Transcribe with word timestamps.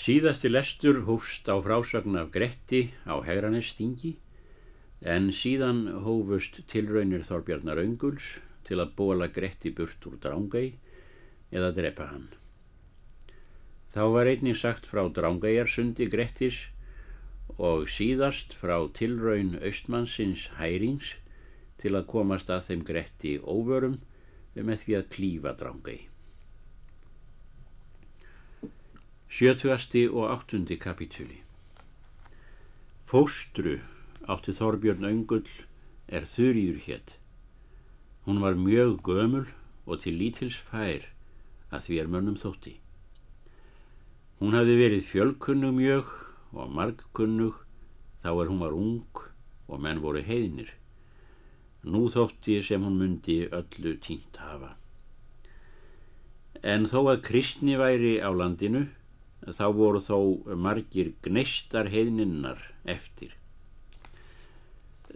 Síðasti 0.00 0.48
lestur 0.48 1.02
hófst 1.04 1.44
á 1.52 1.60
frásagn 1.60 2.14
af 2.16 2.30
Gretti 2.32 2.86
á 3.04 3.20
Hegranesþingi 3.20 4.14
en 5.04 5.26
síðan 5.28 5.82
hófust 6.06 6.62
tilraunir 6.72 7.26
Þorbjarnar 7.28 7.82
Önguls 7.82 8.38
til 8.64 8.78
að 8.80 8.94
bóla 8.96 9.28
Gretti 9.28 9.68
burt 9.76 10.06
úr 10.08 10.16
Drángæi 10.22 10.78
eða 11.52 11.68
drepa 11.76 12.06
hann. 12.14 12.30
Þá 13.92 14.02
var 14.14 14.30
einnig 14.32 14.56
sagt 14.56 14.88
frá 14.88 15.02
Drángæjarsundi 15.04 16.08
Grettis 16.08 16.62
og 17.58 17.84
síðast 17.92 18.56
frá 18.56 18.78
tilraun 18.96 19.58
austmannsins 19.60 20.46
Hærings 20.56 21.18
til 21.82 21.92
að 21.92 22.08
komast 22.14 22.48
að 22.48 22.70
þeim 22.70 22.86
Gretti 22.88 23.36
óvörum 23.44 24.00
með 24.56 24.86
því 24.86 24.96
að 25.02 25.10
klífa 25.12 25.54
Drángæi. 25.60 26.09
Sjötugasti 29.30 30.08
og 30.10 30.26
áttundi 30.26 30.74
kapitúli 30.74 31.36
Fóstru 33.06 33.76
átti 34.26 34.50
Þorbjörn 34.58 35.06
Öngull 35.06 35.52
er 36.10 36.26
þurýður 36.26 36.80
hétt. 36.82 37.12
Hún 38.26 38.42
var 38.42 38.58
mjög 38.58 38.98
gömul 39.06 39.46
og 39.86 40.02
til 40.02 40.18
lítils 40.18 40.58
fær 40.58 41.06
að 41.70 41.86
því 41.86 42.00
er 42.02 42.10
mönnum 42.10 42.40
þótti. 42.42 42.74
Hún 44.42 44.58
hafi 44.58 44.76
verið 44.82 45.06
fjölkunnug 45.14 45.78
mjög 45.78 46.10
og 46.50 46.76
margkunnug 46.82 47.62
þá 48.26 48.30
er 48.34 48.50
hún 48.50 48.62
var 48.66 48.74
ung 48.74 49.24
og 49.70 49.78
menn 49.78 50.02
voru 50.02 50.26
heiðnir. 50.26 50.74
Nú 51.86 52.08
þótti 52.10 52.58
sem 52.66 52.82
hún 52.82 52.98
myndi 52.98 53.44
öllu 53.46 53.94
tínt 54.02 54.42
hafa. 54.42 54.74
En 56.66 56.90
þó 56.90 57.12
að 57.14 57.28
kristni 57.30 57.78
væri 57.78 58.18
á 58.18 58.34
landinu 58.34 58.88
þá 59.48 59.66
voru 59.72 60.00
þó 60.04 60.18
margir 60.56 61.14
gneistar 61.24 61.88
heiðninnar 61.92 62.60
eftir. 62.84 63.32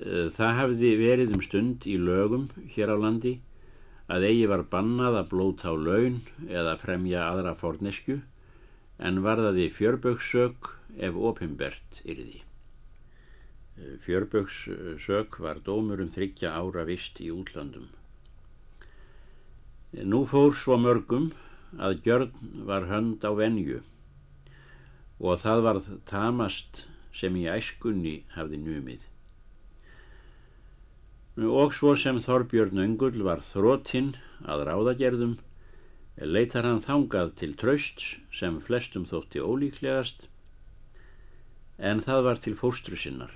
Eh, 0.01 0.31
það 0.33 0.57
hafði 0.59 0.93
verið 0.99 1.35
um 1.37 1.43
stund 1.45 1.85
í 1.87 1.99
lögum 2.01 2.49
hér 2.75 2.95
á 2.95 2.97
landi 2.99 3.37
að 4.11 4.27
eigi 4.31 4.47
var 4.51 4.65
bannað 4.73 5.21
að 5.21 5.29
blóta 5.33 5.71
á 5.71 5.75
laun 5.77 6.23
eða 6.49 6.79
fremja 6.81 7.29
aðra 7.29 7.55
fornesku 7.57 8.19
en 8.99 9.23
varðaði 9.25 9.69
fjörbökssök 9.77 10.73
ef 10.99 11.15
opimbert 11.15 12.03
yrði. 12.05 12.43
Eh, 13.77 13.97
Fjörbökssök 14.07 15.39
var 15.39 15.61
dómur 15.61 16.01
um 16.01 16.09
þryggja 16.09 16.57
ára 16.57 16.85
vist 16.89 17.21
í 17.21 17.31
útlandum. 17.35 17.91
Nú 19.95 20.25
fór 20.27 20.57
svo 20.59 20.75
mörgum 20.81 21.31
að 21.79 22.01
gjörn 22.03 22.65
var 22.67 22.89
hönd 22.91 23.23
á 23.23 23.31
venju 23.31 23.83
og 25.21 25.41
það 25.43 25.65
varð 25.69 25.89
tamast 26.11 26.85
sem 27.15 27.37
í 27.39 27.45
æskunni 27.51 28.17
hafði 28.35 28.61
numið. 28.63 29.05
Og 31.45 31.75
svo 31.75 31.95
sem 31.99 32.21
Þorbjörn 32.23 32.83
Öngull 32.85 33.23
var 33.27 33.43
þróttinn 33.43 34.15
að 34.47 34.67
ráðagerðum, 34.69 35.39
leitar 36.21 36.67
hann 36.67 36.83
þangað 36.83 37.35
til 37.41 37.55
trausts 37.59 38.19
sem 38.31 38.61
flestum 38.63 39.07
þótti 39.11 39.43
ólíklegast, 39.43 40.29
en 41.79 42.03
það 42.03 42.29
var 42.29 42.39
til 42.43 42.55
fóstru 42.55 42.99
sinnar 42.99 43.35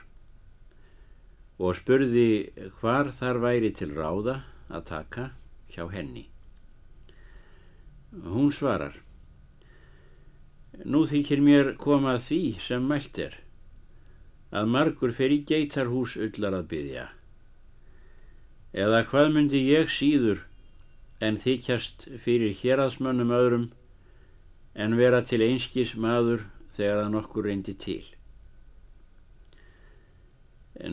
og 1.59 1.75
spurði 1.75 2.53
hvar 2.79 3.11
þar 3.11 3.41
væri 3.43 3.73
til 3.75 3.91
ráða 3.97 4.37
að 4.71 4.85
taka 4.93 5.25
hjá 5.75 5.89
henni. 5.91 6.29
Hún 8.15 8.53
svarar 8.55 8.95
Nú 10.87 11.03
þykir 11.11 11.41
mér 11.43 11.73
koma 11.81 12.15
því 12.23 12.43
sem 12.63 12.85
mælt 12.87 13.19
er, 13.19 13.33
að 14.55 14.69
margur 14.71 15.15
fer 15.15 15.33
í 15.35 15.41
geitarhús 15.49 16.15
ullar 16.21 16.55
að 16.61 16.69
byggja. 16.71 17.09
Eða 18.79 19.01
hvað 19.09 19.33
myndi 19.35 19.65
ég 19.67 19.91
síður 19.91 20.45
en 21.25 21.41
þykjast 21.41 22.07
fyrir 22.23 22.55
héraðsmönnum 22.61 23.35
öðrum 23.35 23.67
en 24.79 24.95
vera 25.01 25.25
til 25.27 25.43
einskis 25.43 25.97
maður 25.99 26.47
þegar 26.77 27.03
það 27.03 27.13
nokkur 27.17 27.51
reyndi 27.51 27.75
til. 27.75 28.05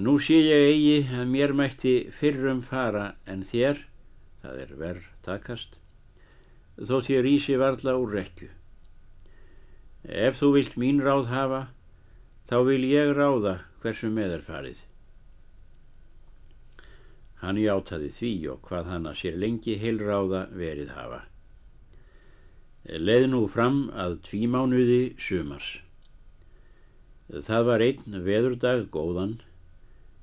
Nú 0.02 0.18
sé 0.18 0.40
ég 0.42 0.68
eigi 0.72 0.98
að 1.14 1.28
mér 1.30 1.54
mætti 1.54 1.96
fyrrum 2.10 2.64
fara 2.66 3.12
en 3.30 3.46
þér, 3.46 3.84
það 4.42 4.62
er 4.64 4.72
verð 4.80 5.10
takast, 5.28 5.78
þótt 6.82 7.12
ég 7.14 7.22
rísi 7.22 7.60
varla 7.62 7.94
úr 8.02 8.16
rekju. 8.18 8.50
Ef 10.06 10.38
þú 10.38 10.52
vilt 10.54 10.76
mín 10.78 11.00
ráð 11.02 11.32
hafa, 11.32 11.62
þá 12.46 12.58
vil 12.68 12.84
ég 12.86 13.16
ráða 13.18 13.56
hversu 13.82 14.12
með 14.14 14.36
er 14.36 14.44
farið. 14.46 14.82
Hann 17.42 17.58
játaði 17.58 18.12
því 18.14 18.34
og 18.54 18.62
hvað 18.70 18.92
hann 18.92 19.10
að 19.10 19.18
sér 19.22 19.40
lengi 19.42 19.80
heilráða 19.82 20.46
verið 20.54 20.94
hafa. 20.94 21.24
Leð 22.86 23.28
nú 23.32 23.42
fram 23.50 23.88
að 23.98 24.20
tvímánuði 24.28 25.16
sumars. 25.18 25.80
Það 27.26 27.66
var 27.66 27.82
einn 27.82 28.22
veðurdag 28.28 28.86
góðan 28.94 29.40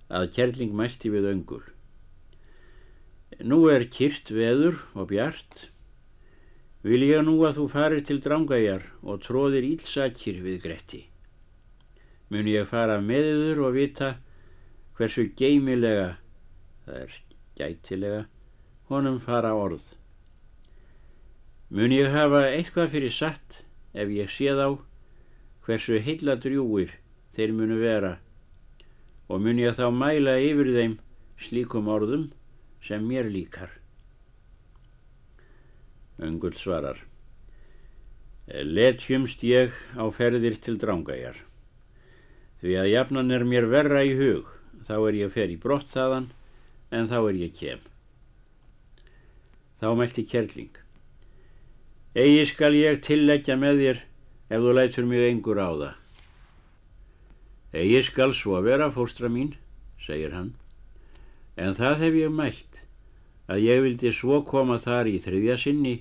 að 0.06 0.28
kjerling 0.36 0.74
mælti 0.78 1.10
við 1.10 1.26
öngul. 1.32 1.62
Nú 3.42 3.64
er 3.72 3.88
kyrt 3.90 4.30
veður 4.30 4.78
og 4.94 5.10
bjart 5.10 5.71
Vil 6.82 7.04
ég 7.06 7.22
nú 7.22 7.36
að 7.46 7.60
þú 7.60 7.64
farir 7.70 8.02
til 8.02 8.18
drangæjar 8.22 8.84
og 9.06 9.20
tróðir 9.22 9.62
ílsakir 9.68 10.40
við 10.42 10.64
Gretti. 10.64 11.02
Mun 12.32 12.48
ég 12.50 12.66
fara 12.66 12.96
með 12.98 13.28
yður 13.28 13.60
og 13.68 13.76
vita 13.76 14.08
hversu 14.98 15.28
geimilega, 15.38 16.16
það 16.86 17.04
er 17.04 17.18
gætilega, 17.60 18.22
honum 18.90 19.20
fara 19.22 19.52
orð. 19.54 19.84
Mun 21.70 21.94
ég 21.94 22.10
hafa 22.10 22.48
eitthvað 22.50 22.90
fyrir 22.96 23.14
satt 23.14 23.62
ef 23.94 24.10
ég 24.10 24.32
sé 24.32 24.50
þá 24.56 24.80
hversu 25.66 26.00
heilla 26.02 26.34
drjúir 26.40 26.96
þeir 27.36 27.54
munu 27.56 27.78
vera 27.80 28.16
og 29.30 29.40
mun 29.40 29.60
ég 29.62 29.78
þá 29.78 29.86
mæla 29.94 30.34
yfir 30.42 30.72
þeim 30.74 30.98
slíkum 31.40 31.88
orðum 31.88 32.26
sem 32.82 33.06
mér 33.06 33.30
líkar. 33.30 33.81
Öngull 36.22 36.54
svarar. 36.54 37.00
Letjumst 38.46 39.42
ég 39.46 39.74
á 39.98 40.06
ferðir 40.14 40.58
til 40.62 40.76
drángæjar. 40.78 41.38
Því 42.62 42.76
að 42.78 42.90
jafnan 42.92 43.34
er 43.34 43.44
mér 43.48 43.66
verra 43.70 44.04
í 44.06 44.12
hug, 44.18 44.46
þá 44.86 44.94
er 45.08 45.18
ég 45.18 45.32
fer 45.34 45.50
í 45.50 45.58
brott 45.58 45.88
þaðan, 45.90 46.28
en 46.94 47.08
þá 47.10 47.18
er 47.22 47.40
ég 47.40 47.56
kem. 47.58 47.82
Þá 49.82 49.88
meldi 49.98 50.22
Kjerling. 50.30 50.74
Egi 52.14 52.44
skal 52.46 52.76
ég 52.76 53.00
tilleggja 53.02 53.56
með 53.58 53.82
þér 53.82 54.02
ef 54.52 54.62
þú 54.62 54.76
lætur 54.76 55.08
mjög 55.08 55.26
engur 55.30 55.58
á 55.58 55.70
það. 55.72 55.94
Egi 57.82 58.02
skal 58.04 58.36
svo 58.36 58.60
vera, 58.62 58.92
fóstra 58.92 59.32
mín, 59.32 59.56
segir 59.98 60.36
hann, 60.36 60.52
en 61.56 61.74
það 61.74 62.04
hef 62.04 62.18
ég 62.20 62.34
mælt 62.36 62.82
að 63.48 63.64
ég 63.64 63.82
vildi 63.86 64.12
svo 64.14 64.42
koma 64.46 64.76
þar 64.78 65.08
í 65.08 65.18
þriðja 65.24 65.56
sinni 65.58 65.94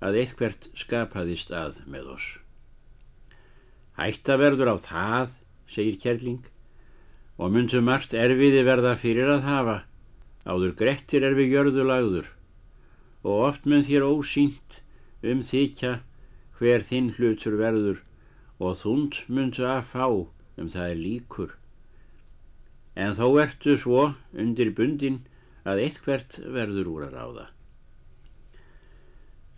að 0.00 0.16
eitthvert 0.22 0.68
skapaðist 0.76 1.52
að 1.52 1.80
með 1.90 2.14
oss. 2.16 2.28
Hætta 4.00 4.38
verður 4.40 4.72
á 4.72 4.76
það, 4.80 5.32
segir 5.68 5.98
Kjerling, 6.00 6.44
og 7.40 7.52
myndum 7.52 7.86
margt 7.88 8.14
erfiði 8.16 8.64
verða 8.64 8.94
fyrir 9.00 9.28
að 9.28 9.46
hafa, 9.48 9.78
áður 10.48 10.76
grettir 10.80 11.24
er 11.26 11.36
við 11.36 11.54
gjörðu 11.54 11.86
lagður, 11.88 12.30
og 13.24 13.44
oft 13.50 13.68
mynd 13.68 13.88
þér 13.88 14.08
ósýnt 14.08 14.80
um 15.20 15.44
þykja 15.44 15.98
hver 16.56 16.84
þinn 16.84 17.12
hlutur 17.16 17.56
verður, 17.60 18.00
og 18.60 18.76
þúnd 18.80 19.22
myndu 19.28 19.64
að 19.68 19.86
fá 19.92 20.06
um 20.10 20.68
það 20.68 20.86
er 20.88 21.00
líkur. 21.00 21.54
En 22.96 23.16
þó 23.16 23.26
ertu 23.40 23.76
svo 23.80 24.10
undir 24.32 24.72
bundin 24.76 25.22
að 25.64 25.84
eitthvert 25.86 26.40
verður 26.40 26.92
úr 26.92 27.08
að 27.08 27.16
ráða. 27.16 27.46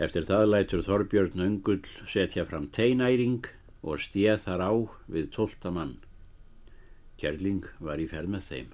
Eftir 0.02 0.24
það 0.26 0.48
lætur 0.48 0.80
Þorbjörn 0.82 1.42
Öngull 1.44 1.84
setja 2.10 2.42
fram 2.48 2.64
teinæring 2.74 3.44
og 3.86 4.00
stéð 4.02 4.40
þar 4.42 4.62
á 4.66 4.72
við 5.14 5.28
tólta 5.36 5.70
mann. 5.70 5.92
Kjærling 7.20 7.68
var 7.78 8.02
í 8.02 8.08
ferð 8.10 8.32
með 8.32 8.48
þeim. 8.48 8.72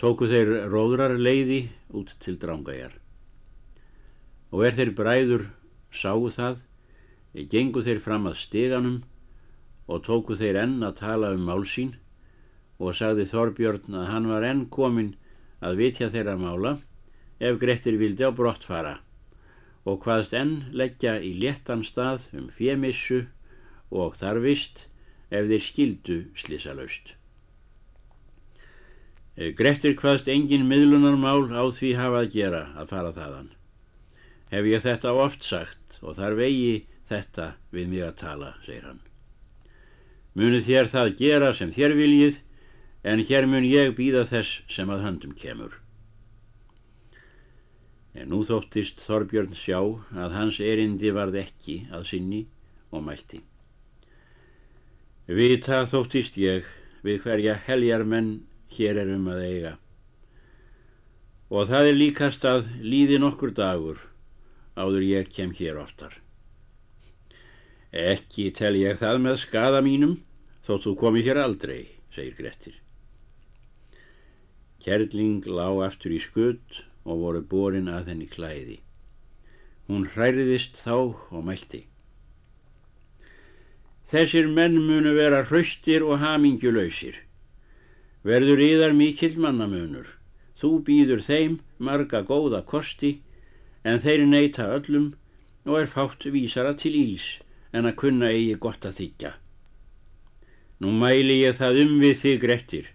Tóku 0.00 0.30
þeir 0.30 0.52
róðrar 0.72 1.18
leiði 1.20 1.66
út 1.92 2.14
til 2.24 2.38
drángæjar. 2.40 2.94
Og 4.54 4.64
er 4.64 4.78
þeir 4.78 4.94
bræður 4.96 5.46
sáu 5.92 6.30
það, 6.32 6.62
gengu 7.52 7.84
þeir 7.84 8.00
fram 8.00 8.30
að 8.30 8.40
steganum 8.46 9.00
og 9.92 10.04
tóku 10.08 10.38
þeir 10.40 10.62
enn 10.62 10.78
að 10.88 11.00
tala 11.02 11.34
um 11.36 11.44
málsín 11.50 11.98
og 12.80 12.96
sagði 12.96 13.28
Þorbjörn 13.28 13.92
að 13.92 14.08
hann 14.08 14.30
var 14.32 14.46
enn 14.46 14.68
komin 14.72 15.16
að 15.60 15.82
vitja 15.82 16.08
þeirra 16.12 16.38
mála 16.40 16.78
ef 17.36 17.60
Grettir 17.60 18.00
vildi 18.00 18.24
á 18.24 18.32
brott 18.32 18.64
fara 18.64 19.02
og 19.86 20.02
hvaðst 20.02 20.34
enn 20.34 20.56
leggja 20.74 21.16
í 21.22 21.32
léttan 21.40 21.84
stað 21.86 22.26
um 22.36 22.48
fjemissu 22.50 23.22
og 23.94 24.16
þarvist 24.18 24.88
ef 25.30 25.46
þeir 25.46 25.62
skildu 25.62 26.18
slísalaust. 26.38 27.14
Grettir 29.36 29.94
hvaðst 30.00 30.30
engin 30.32 30.66
miðlunarmál 30.66 31.52
á 31.52 31.64
því 31.68 31.92
hafa 31.98 32.22
að 32.24 32.32
gera 32.34 32.62
að 32.74 32.92
fara 32.92 33.12
þaðan. 33.12 33.50
Hef 34.50 34.68
ég 34.70 34.84
þetta 34.84 35.12
oft 35.12 35.44
sagt 35.44 35.98
og 36.02 36.16
þar 36.16 36.38
vegi 36.38 36.86
þetta 37.06 37.52
við 37.70 37.90
mig 37.92 38.06
að 38.06 38.18
tala, 38.22 38.54
segir 38.64 38.86
hann. 38.88 39.02
Munu 40.36 40.60
þér 40.60 40.90
það 40.92 41.14
gera 41.20 41.52
sem 41.56 41.70
þér 41.72 41.94
viljið, 41.96 42.40
en 43.06 43.22
hér 43.24 43.46
mun 43.48 43.64
ég 43.64 43.94
býða 43.96 44.24
þess 44.28 44.62
sem 44.72 44.90
að 44.90 45.04
höndum 45.06 45.36
kemur. 45.38 45.78
En 48.16 48.30
nú 48.32 48.40
þóttist 48.48 49.02
Þorbjörn 49.04 49.52
sjá 49.56 49.78
að 50.16 50.36
hans 50.38 50.58
erindi 50.64 51.12
varð 51.12 51.36
ekki 51.42 51.82
að 51.92 52.06
sinni 52.10 52.42
og 52.90 53.04
mælti. 53.04 53.42
Vita 55.26 55.82
þóttist 55.90 56.38
ég 56.40 56.68
við 57.04 57.24
hverja 57.24 57.56
heljar 57.66 58.06
menn 58.08 58.30
hér 58.76 59.02
er 59.02 59.10
um 59.14 59.26
að 59.32 59.42
eiga. 59.44 59.72
Og 61.52 61.68
það 61.70 61.90
er 61.90 61.98
líkast 62.00 62.46
að 62.48 62.70
líði 62.82 63.18
nokkur 63.22 63.52
dagur 63.54 64.00
áður 64.76 65.04
ég 65.06 65.28
kem 65.32 65.52
hér 65.56 65.78
oftar. 65.82 66.16
Ekki 67.92 68.50
tel 68.56 68.74
ég 68.80 68.98
það 69.00 69.22
með 69.24 69.38
skada 69.44 69.84
mínum 69.84 70.18
þótt 70.66 70.88
þú 70.88 70.96
komi 71.00 71.22
hér 71.26 71.40
aldrei, 71.44 71.86
segir 72.10 72.34
Grettir. 72.40 72.74
Kjerling 74.82 75.46
lág 75.48 75.84
aftur 75.86 76.14
í 76.14 76.20
skutt 76.22 76.82
og 77.06 77.22
voru 77.22 77.42
borin 77.42 77.88
að 77.88 78.10
henni 78.10 78.26
klæði. 78.30 78.80
Hún 79.86 80.08
hræriðist 80.14 80.80
þá 80.82 80.96
og 81.30 81.44
mælti. 81.46 81.84
Þessir 84.10 84.50
menn 84.50 84.76
munu 84.86 85.14
vera 85.14 85.44
hraustir 85.46 86.04
og 86.06 86.20
hamingjulausir. 86.22 87.22
Verður 88.26 88.62
yðar 88.62 88.94
mikill 88.94 89.38
mannamunur. 89.42 90.12
Þú 90.58 90.70
býður 90.86 91.22
þeim 91.22 91.56
marga 91.78 92.22
góða 92.26 92.62
kosti 92.66 93.16
en 93.86 94.02
þeir 94.02 94.26
neyta 94.26 94.66
öllum 94.76 95.12
og 95.66 95.80
er 95.80 95.90
fátt 95.90 96.26
vísara 96.30 96.74
til 96.78 96.94
ís 96.98 97.26
en 97.74 97.86
að 97.86 97.98
kunna 98.02 98.30
eigi 98.30 98.54
gott 98.62 98.86
að 98.86 98.98
þykja. 99.00 99.32
Nú 100.82 100.92
mæli 100.92 101.40
ég 101.42 101.56
það 101.58 101.82
um 101.84 101.96
við 102.02 102.14
þig 102.22 102.40
grettir 102.42 102.88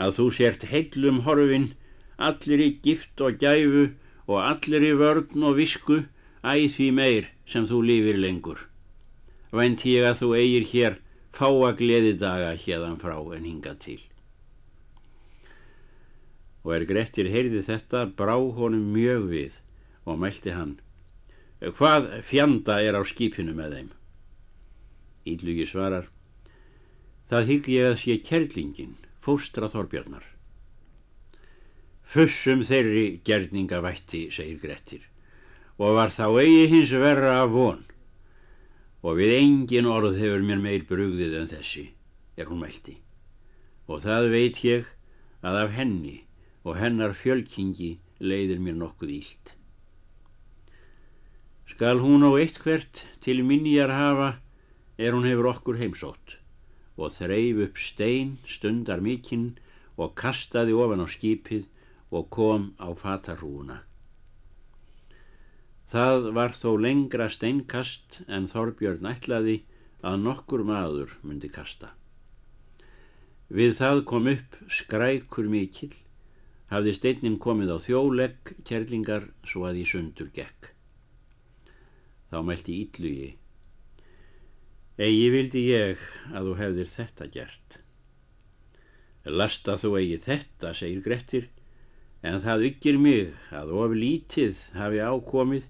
að 0.00 0.16
þú 0.18 0.26
sért 0.36 0.68
heillum 0.72 1.22
horfin 1.26 1.68
allir 2.28 2.62
í 2.62 2.70
gift 2.84 3.20
og 3.20 3.40
gæfu 3.42 3.90
og 4.28 4.38
allir 4.40 4.84
í 4.86 4.92
vörn 4.98 5.46
og 5.48 5.58
visku 5.58 6.04
æð 6.42 6.68
því 6.76 6.88
meir 6.98 7.30
sem 7.46 7.66
þú 7.68 7.82
lífir 7.88 8.18
lengur. 8.18 8.68
Vænt 9.52 9.84
ég 9.86 10.06
að 10.08 10.22
þú 10.22 10.28
eigir 10.38 10.68
hér 10.72 10.98
fáa 11.32 11.72
gleðidaga 11.76 12.54
hérðan 12.56 12.98
frá 13.00 13.16
en 13.36 13.44
hinga 13.44 13.74
til. 13.80 14.00
Og 16.62 16.76
er 16.76 16.86
Grettir 16.86 17.28
heyrði 17.28 17.64
þetta 17.66 18.06
brá 18.16 18.36
honum 18.38 18.92
mjög 18.94 19.28
við 19.30 19.58
og 20.06 20.20
mælti 20.22 20.54
hann. 20.54 20.78
Hvað 21.62 22.08
fjanda 22.26 22.80
er 22.82 22.98
á 22.98 23.02
skipinu 23.06 23.54
með 23.54 23.76
þeim? 23.76 23.90
Ídlugi 25.30 25.66
svarar. 25.70 26.08
Það 27.30 27.48
hygg 27.50 27.68
ég 27.70 27.90
að 27.92 27.98
sé 28.02 28.18
kerlingin, 28.26 28.96
fóstra 29.22 29.70
Þorbjörnar. 29.70 30.31
Fussum 32.12 32.60
þeirri 32.60 33.22
gerningavætti, 33.24 34.26
segir 34.28 34.58
Grettir, 34.60 35.04
og 35.80 35.94
var 35.96 36.10
þá 36.12 36.26
eigi 36.42 36.66
hins 36.68 36.92
verra 37.00 37.38
af 37.40 37.54
von. 37.54 37.80
Og 39.00 39.16
við 39.16 39.32
engin 39.38 39.88
orð 39.88 40.18
hefur 40.20 40.44
mér 40.44 40.60
meir 40.60 40.84
brugðið 40.90 41.38
en 41.40 41.48
þessi, 41.54 41.86
er 42.36 42.52
hún 42.52 42.60
mælti. 42.60 42.98
Og 43.88 44.04
það 44.04 44.28
veit 44.34 44.60
ég 44.68 44.92
að 45.40 45.58
af 45.62 45.74
henni 45.78 46.18
og 46.68 46.76
hennar 46.82 47.16
fjölkingi 47.16 47.94
leiðir 48.20 48.60
mér 48.60 48.76
nokkuð 48.84 49.16
ílt. 49.16 49.56
Skal 51.72 52.04
hún 52.04 52.28
á 52.28 52.30
eitt 52.36 52.60
hvert 52.60 53.06
til 53.24 53.40
minjar 53.40 53.88
hafa 53.88 54.34
er 55.00 55.16
hún 55.16 55.24
hefur 55.24 55.54
okkur 55.56 55.80
heimsótt 55.80 56.36
og 57.00 57.16
þreif 57.16 57.70
upp 57.70 57.80
stein 57.80 58.36
stundar 58.44 59.00
mikinn 59.00 59.54
og 59.96 60.12
kastaði 60.12 60.76
ofan 60.76 61.00
á 61.00 61.08
skipið 61.08 61.72
og 62.12 62.28
kom 62.30 62.70
á 62.76 62.92
fatarhúuna. 62.92 63.80
Það 65.92 66.28
var 66.36 66.54
þó 66.56 66.70
lengra 66.80 67.26
steinkast 67.32 68.22
en 68.28 68.46
Þorbjörn 68.48 69.08
ætlaði 69.10 69.58
að 70.04 70.22
nokkur 70.22 70.64
maður 70.68 71.16
myndi 71.24 71.50
kasta. 71.52 71.92
Við 73.52 73.76
það 73.76 74.04
kom 74.08 74.28
upp 74.32 74.56
skrækur 74.72 75.50
mikill, 75.52 75.92
hafði 76.72 76.94
steinin 76.96 77.36
komið 77.36 77.74
á 77.76 77.78
þjólegg 77.84 78.54
kærlingar 78.68 79.28
svo 79.44 79.66
að 79.68 79.82
í 79.82 79.86
sundur 79.88 80.30
gekk. 80.32 80.70
Þá 82.32 82.38
mælti 82.48 82.78
ítlugi. 82.86 83.30
Egi 84.96 85.26
vildi 85.34 85.66
ég 85.68 86.00
að 86.32 86.48
þú 86.48 86.54
hefðir 86.62 86.92
þetta 86.94 87.28
gert. 87.32 87.78
Lasta 89.28 89.76
þú 89.76 89.98
eigi 90.00 90.18
þetta, 90.24 90.72
segir 90.72 91.04
Grettir, 91.04 91.50
en 92.22 92.38
það 92.42 92.66
ykkir 92.70 92.98
mig 93.02 93.32
að 93.50 93.72
of 93.82 93.94
lítið 93.98 94.60
hafi 94.78 95.00
ákomið 95.02 95.64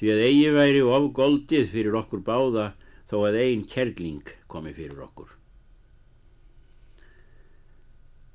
því 0.00 0.10
að 0.14 0.22
eigi 0.26 0.48
væri 0.56 0.82
of 0.82 1.10
goldið 1.14 1.68
fyrir 1.70 1.98
okkur 2.00 2.24
báða 2.26 2.72
þó 3.10 3.16
að 3.28 3.38
ein 3.44 3.62
kerling 3.68 4.32
komi 4.50 4.72
fyrir 4.74 5.04
okkur. 5.04 5.30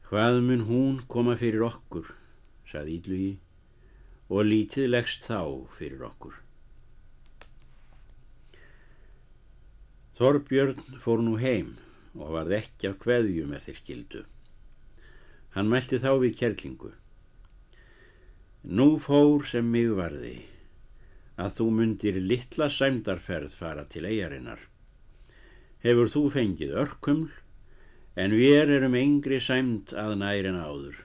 Hvað 0.07 0.38
mun 0.47 0.63
hún 0.69 1.00
koma 1.12 1.33
fyrir 1.35 1.65
okkur, 1.68 2.06
sagði 2.63 2.94
Ídlugi, 2.95 3.31
og 4.31 4.45
lítið 4.47 4.88
leggst 4.94 5.27
þá 5.27 5.68
fyrir 5.75 6.06
okkur. 6.07 6.38
Þorbjörn 10.15 10.80
fór 11.03 11.19
nú 11.25 11.35
heim 11.41 11.75
og 12.15 12.31
varð 12.38 12.56
ekki 12.62 12.88
af 12.89 13.03
hverjum 13.03 13.51
eftir 13.57 13.75
skildu. 13.81 14.23
Hann 15.53 15.68
mælti 15.69 16.00
þá 16.00 16.13
við 16.23 16.39
kerlingu. 16.39 16.94
Nú 18.68 18.98
fór 19.00 19.46
sem 19.48 19.64
mig 19.72 19.94
varði 19.96 20.42
að 21.40 21.54
þú 21.56 21.66
myndir 21.78 22.18
litla 22.19 22.68
sæmdarferð 22.68 23.54
fara 23.56 23.86
til 23.88 24.04
eigarinnar. 24.10 24.60
Hefur 25.80 26.12
þú 26.12 26.24
fengið 26.34 26.74
örkuml 26.83 27.30
en 28.19 28.36
við 28.36 28.74
erum 28.76 28.97
engri 29.00 29.40
sæmd 29.40 29.95
að 29.95 30.18
nærin 30.19 30.59
áður 30.59 31.00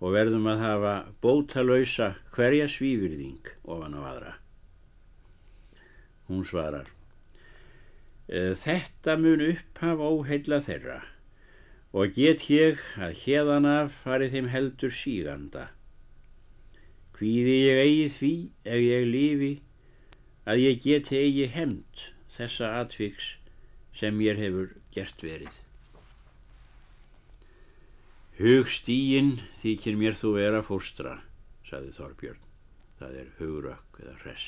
og 0.00 0.16
verðum 0.16 0.48
að 0.48 0.64
hafa 0.64 0.94
bótalausa 1.20 2.10
hverja 2.32 2.70
svífyrðing 2.70 3.52
ofan 3.68 3.96
á 3.96 4.00
aðra. 4.14 4.34
Hún 6.32 6.48
svarar 6.48 6.88
Þetta 8.26 9.20
mun 9.20 9.44
upphafa 9.52 10.12
óheila 10.16 10.64
þeirra 10.64 11.02
og 11.92 12.16
get 12.16 12.48
ég 12.48 12.80
að 12.96 13.20
hérðan 13.20 13.68
af 13.68 14.00
farið 14.00 14.32
þeim 14.32 14.54
heldur 14.56 14.96
síganda 15.04 15.68
Hvíði 17.16 17.54
ég 17.64 17.78
eigi 17.80 18.08
því 18.12 18.32
ef 18.68 18.82
ég 18.84 19.06
lífi 19.08 19.52
að 20.44 20.62
ég 20.62 20.82
geti 20.82 21.16
eigi 21.16 21.46
hemmt 21.54 22.02
þessa 22.36 22.74
atviks 22.82 23.30
sem 23.96 24.18
mér 24.18 24.36
hefur 24.36 24.74
gert 24.92 25.24
verið. 25.24 25.54
Hugstíinn 28.36 29.38
þykir 29.62 29.96
mér 29.96 30.18
þú 30.20 30.34
vera 30.36 30.60
fóstra, 30.60 31.14
saði 31.64 31.94
Þorbjörn. 31.96 32.42
Það 33.00 33.18
er 33.22 33.32
hugrökk 33.38 34.00
eða 34.02 34.14
hress. 34.20 34.46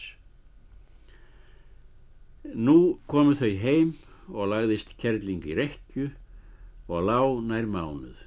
Nú 2.52 2.98
komu 3.08 3.32
þau 3.36 3.52
heim 3.64 3.96
og 4.28 4.52
lagðist 4.52 4.94
kerling 5.00 5.44
í 5.48 5.56
rekju 5.56 6.10
og 6.88 7.08
lá 7.08 7.20
nær 7.48 7.64
mánuð. 7.68 8.20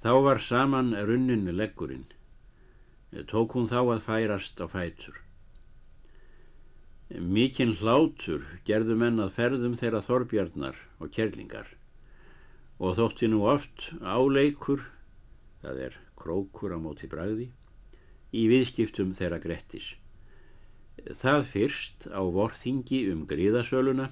Þá 0.00 0.12
var 0.24 0.40
saman 0.40 0.94
runnin 0.96 1.48
leggurinn 1.52 2.08
tók 3.30 3.56
hún 3.56 3.68
þá 3.70 3.80
að 3.80 4.04
færast 4.04 4.60
á 4.60 4.66
fætur. 4.68 5.20
Mikinn 7.06 7.76
hlátur 7.78 8.42
gerðu 8.66 8.96
menn 8.98 9.22
að 9.22 9.36
ferðum 9.36 9.76
þeirra 9.78 10.02
þorbjarnar 10.02 10.80
og 10.98 11.12
kerlingar 11.14 11.68
og 12.82 12.96
þótti 12.98 13.28
nú 13.30 13.44
oft 13.48 13.92
áleikur, 14.02 14.82
það 15.62 15.78
er 15.86 15.94
krókur 16.18 16.74
á 16.74 16.78
móti 16.82 17.08
bræði, 17.08 17.46
í 18.34 18.42
viðskiptum 18.50 19.14
þeirra 19.16 19.38
grettis. 19.40 19.94
Það 21.06 21.46
fyrst 21.52 22.08
á 22.10 22.20
vorþingi 22.20 23.06
um 23.12 23.24
gríðasöluna, 23.30 24.10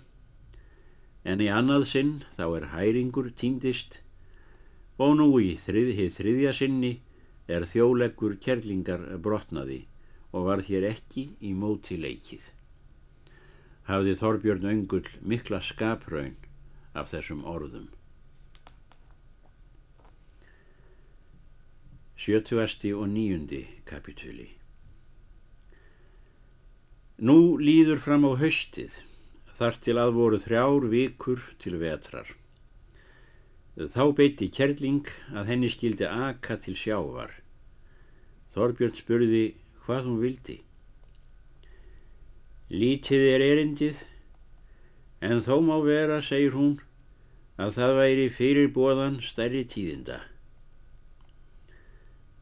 en 1.25 1.43
í 1.43 1.51
annað 1.51 1.89
sinn 1.91 2.15
þá 2.39 2.45
er 2.47 2.71
hæringur 2.73 3.33
týndist 3.37 4.01
og 5.01 5.17
nú 5.19 5.29
í 5.43 5.57
þrið, 5.59 5.97
þriðja 6.15 6.53
sinni 6.55 6.93
er 7.49 7.67
þjóleggur 7.69 8.39
kerlingar 8.41 9.03
brotnaði 9.21 9.85
og 10.33 10.49
var 10.49 10.63
hér 10.67 10.87
ekki 10.91 11.29
í 11.41 11.53
móti 11.55 11.99
leikið. 12.01 12.43
hafði 13.85 14.15
Þorbjörn 14.17 14.71
Öngull 14.71 15.09
mikla 15.21 15.61
skapraun 15.61 16.37
af 16.95 17.11
þessum 17.13 17.45
orðum. 17.45 17.91
70. 22.17 22.95
og 22.97 23.09
9. 23.13 23.59
kapitúli 23.85 24.47
Nú 27.19 27.59
líður 27.61 28.01
fram 28.01 28.25
á 28.25 28.33
haustið, 28.41 28.95
þar 29.59 29.77
til 29.85 29.99
að 30.01 30.15
voru 30.17 30.39
þrjár 30.41 30.89
vikur 30.91 31.45
til 31.63 31.77
vetrar. 31.83 32.33
Þá 33.75 34.05
beitti 34.15 34.47
Kjerling 34.55 35.09
að 35.35 35.49
henni 35.51 35.69
skildi 35.73 36.07
aka 36.07 36.55
til 36.63 36.77
sjávar. 36.79 37.33
Þorbjörn 38.55 38.95
spurði 38.95 39.47
hvað 39.83 40.05
hún 40.07 40.21
vildi. 40.23 40.61
Lítið 42.71 43.25
er 43.33 43.43
erindið, 43.43 44.05
en 45.19 45.43
þó 45.43 45.59
má 45.67 45.75
vera, 45.83 46.21
segir 46.23 46.55
hún, 46.55 46.77
að 47.59 47.75
það 47.81 47.97
væri 47.99 48.29
fyrir 48.37 48.71
bóðan 48.77 49.19
stærri 49.27 49.65
tíðinda. 49.67 50.21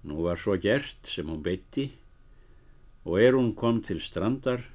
Nú 0.05 0.21
var 0.29 0.37
svo 0.37 0.59
gert 0.61 1.09
sem 1.09 1.33
hún 1.33 1.41
beitti 1.41 1.89
og 3.09 3.19
er 3.25 3.39
hún 3.39 3.55
kom 3.57 3.81
til 3.81 4.05
strandar, 4.05 4.69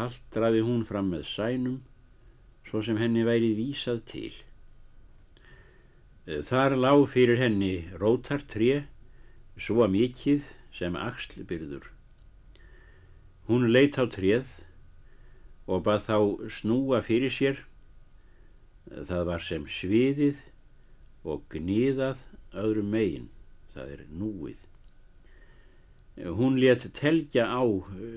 haldraði 0.00 0.64
hún 0.64 0.80
fram 0.88 1.12
með 1.12 1.28
sænum, 1.28 1.78
svo 2.64 2.80
sem 2.80 2.96
henni 2.96 3.28
værið 3.28 3.60
vísað 3.60 4.02
til. 4.08 4.32
Þar 6.24 6.78
lág 6.80 7.02
fyrir 7.12 7.36
henni 7.36 7.84
rótartré, 8.00 8.86
svo 9.60 9.84
mikið 9.92 10.46
sem 10.72 10.96
axlbyrður. 10.96 11.90
Hún 13.44 13.68
leitt 13.68 13.98
á 14.00 14.08
tréð 14.08 14.48
og 15.68 15.84
bað 15.84 16.00
þá 16.06 16.16
snúa 16.48 17.02
fyrir 17.04 17.28
sér. 17.28 17.60
Það 18.88 19.22
var 19.28 19.44
sem 19.44 19.68
sviðið 19.68 20.40
og 21.28 21.44
gníðað 21.52 22.24
öðrum 22.56 22.88
megin, 22.96 23.28
það 23.68 23.92
er 23.92 24.04
núið. 24.08 24.64
Hún 26.40 26.56
let 26.56 26.88
telja 26.96 27.50
á 27.52 27.60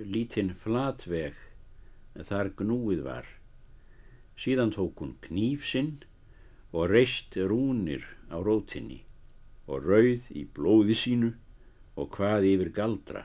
lítinn 0.07 0.55
flatveg 0.55 1.35
þar 2.15 2.55
gnúið 2.55 3.03
var. 3.03 3.27
Síðan 4.39 4.71
tók 4.71 5.03
hún 5.03 5.17
kníf 5.27 5.67
sinn 5.67 5.97
og 6.73 6.89
reist 6.91 7.37
rúnir 7.37 8.03
á 8.27 8.37
rótinni 8.43 9.03
og 9.67 9.83
rauð 9.87 10.27
í 10.35 10.43
blóði 10.55 10.95
sínu 10.95 11.31
og 11.97 12.09
hvað 12.15 12.47
yfir 12.51 12.71
galdra. 12.75 13.23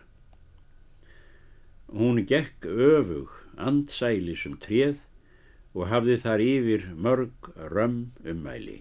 Hún 1.92 2.22
gekk 2.26 2.66
öfug 2.66 3.32
andsæli 3.56 4.36
sem 4.38 4.54
tréð 4.56 5.02
og 5.74 5.90
hafði 5.92 6.16
þar 6.22 6.44
yfir 6.44 6.86
mörg 6.96 7.50
römm 7.72 8.12
ummæli. 8.24 8.80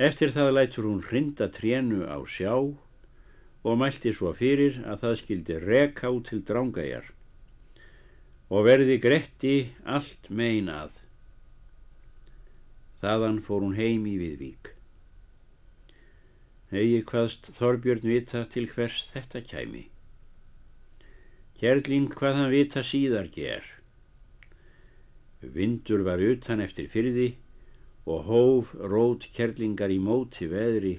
Eftir 0.00 0.32
það 0.32 0.54
lætur 0.56 0.88
hún 0.88 1.02
hrinda 1.04 1.50
trénu 1.52 2.06
á 2.08 2.16
sjá 2.24 2.54
og 2.56 3.74
mælti 3.76 4.14
svo 4.16 4.32
fyrir 4.32 4.80
að 4.88 5.02
það 5.04 5.18
skildi 5.20 5.58
reka 5.60 6.08
út 6.08 6.30
til 6.30 6.40
drángæjar 6.48 7.12
og 8.50 8.64
verði 8.66 8.96
gretti 8.98 9.54
allt 9.84 10.30
mein 10.30 10.72
að. 10.72 10.96
Þaðan 13.00 13.40
fór 13.44 13.64
hún 13.64 13.78
heim 13.78 14.04
í 14.08 14.18
Viðvík. 14.20 14.74
Hegi 16.70 17.00
hvaðst 17.08 17.48
Þorbjörn 17.56 18.06
vita 18.06 18.44
til 18.52 18.68
hvers 18.70 19.08
þetta 19.14 19.40
kæmi. 19.42 19.86
Kjerlín 21.58 22.06
hvað 22.12 22.36
hann 22.38 22.52
vita 22.52 22.82
síðar 22.86 23.30
ger. 23.32 23.64
Vindur 25.40 26.04
var 26.04 26.20
utan 26.22 26.60
eftir 26.60 26.86
fyrði 26.92 27.30
og 28.06 28.28
hóf 28.28 28.74
rót 28.76 29.26
kjerlingar 29.34 29.92
í 29.92 29.98
móti 30.00 30.48
veðri 30.50 30.98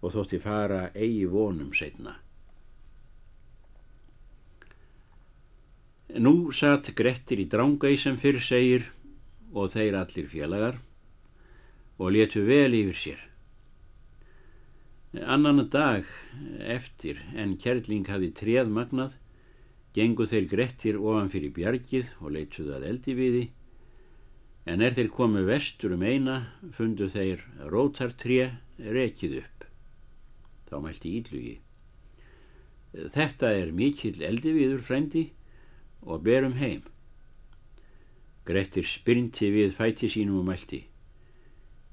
og 0.00 0.14
þótti 0.14 0.40
fara 0.44 0.82
eigi 0.94 1.24
vonum 1.28 1.72
setna. 1.76 2.14
Nú 6.20 6.52
satt 6.52 6.92
Grettir 6.98 7.40
í 7.40 7.48
drángæi 7.48 7.96
sem 8.00 8.16
fyrr 8.20 8.40
segir 8.42 8.88
og 9.54 9.70
þeir 9.72 9.98
allir 10.00 10.30
félagar 10.30 10.80
og 12.00 12.14
letu 12.16 12.46
vel 12.48 12.74
yfir 12.78 12.96
sér. 12.96 13.20
Annan 15.20 15.66
dag 15.68 16.06
eftir 16.64 17.20
en 17.36 17.56
Kjerling 17.60 18.06
hafi 18.08 18.30
treð 18.32 18.70
magnað 18.72 19.18
gengu 19.94 20.24
þeir 20.30 20.46
Grettir 20.48 20.98
ofan 21.00 21.28
fyrir 21.32 21.52
bjargið 21.52 22.12
og 22.22 22.36
leituð 22.36 22.76
að 22.76 22.86
eldi 22.92 23.16
viði 23.18 23.46
en 24.70 24.84
er 24.84 24.94
þeir 24.94 25.10
komu 25.12 25.42
vestur 25.48 25.96
um 25.96 26.04
eina 26.06 26.36
fundu 26.76 27.08
þeir 27.10 27.42
rótartré 27.72 28.52
rekið 28.78 29.40
upp 29.40 29.66
þá 30.70 30.76
mælti 30.84 31.16
ídlugi. 31.18 31.56
Þetta 33.14 33.50
er 33.58 33.74
mikill 33.74 34.22
eldi 34.22 34.54
viður 34.54 34.84
frændi 34.86 35.24
og 36.06 36.22
berum 36.26 36.56
heim. 36.62 36.84
Grettir 38.46 38.86
spyrnti 38.86 39.50
við 39.50 39.74
fæti 39.74 40.10
sínum 40.10 40.40
og 40.42 40.48
mælti. 40.48 40.84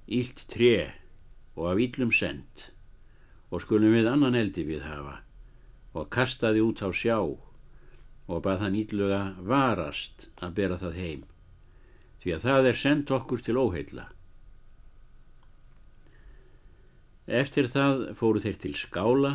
Ílt 0.07 0.45
tre 0.47 0.93
og 1.57 1.71
af 1.73 1.81
íllum 1.83 2.13
send 2.15 2.69
og 3.51 3.63
skulum 3.63 3.91
við 3.91 4.07
annan 4.07 4.37
eldi 4.39 4.63
við 4.67 4.85
hafa 4.87 5.17
og 5.97 6.07
kastaði 6.13 6.61
út 6.63 6.79
á 6.79 6.89
sjá 6.95 7.17
og 7.19 8.37
bað 8.45 8.61
hann 8.63 8.77
ídluga 8.79 9.21
varast 9.43 10.29
að 10.39 10.55
bera 10.59 10.77
það 10.79 11.01
heim 11.01 11.25
því 12.21 12.33
að 12.35 12.45
það 12.47 12.69
er 12.69 12.79
sendt 12.79 13.11
okkur 13.15 13.43
til 13.43 13.59
óheila. 13.59 14.07
Eftir 17.27 17.67
það 17.71 18.03
fóru 18.19 18.41
þeir 18.43 18.59
til 18.63 18.73
skála 18.79 19.33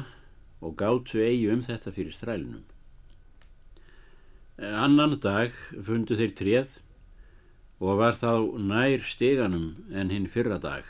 og 0.64 0.76
gátu 0.80 1.20
eigi 1.20 1.50
um 1.52 1.62
þetta 1.64 1.92
fyrir 1.92 2.16
þrælunum. 2.16 2.64
Annan 4.60 5.18
dag 5.20 5.52
fundu 5.72 6.16
þeir 6.16 6.34
treð 6.38 6.76
og 7.82 7.98
var 7.98 8.14
þá 8.14 8.54
nær 8.62 9.02
steganum 9.02 9.72
en 9.90 10.12
hinn 10.14 10.28
fyrra 10.30 10.60
dag. 10.62 10.86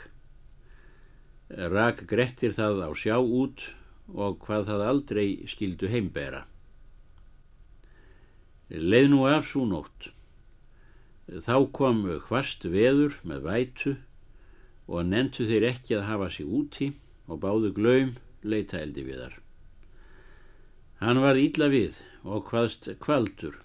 Rak 1.49 2.05
grettir 2.09 2.53
það 2.53 2.83
á 2.85 2.89
sjá 2.93 3.17
út 3.17 3.71
og 4.13 4.37
hvað 4.45 4.67
það 4.69 4.83
aldrei 4.89 5.27
skildu 5.49 5.89
heimbera. 5.89 6.43
Leið 8.69 9.09
nú 9.09 9.25
af 9.29 9.49
svo 9.49 9.65
nótt. 9.69 10.11
Þá 11.25 11.55
kom 11.73 12.03
hvast 12.27 12.65
veður 12.69 13.17
með 13.25 13.45
vætu 13.47 13.95
og 14.85 15.07
nentu 15.09 15.47
þeir 15.49 15.69
ekki 15.71 15.97
að 15.97 16.07
hafa 16.11 16.29
sig 16.29 16.45
úti 16.45 16.91
og 17.25 17.41
báðu 17.41 17.73
glaum 17.73 18.15
leita 18.43 18.81
eldi 18.83 19.05
við 19.07 19.21
þar. 19.23 19.35
Hann 21.01 21.21
var 21.23 21.39
ítla 21.39 21.71
við 21.71 21.97
og 22.23 22.45
hvaðst 22.51 22.89
kvaldur, 23.03 23.62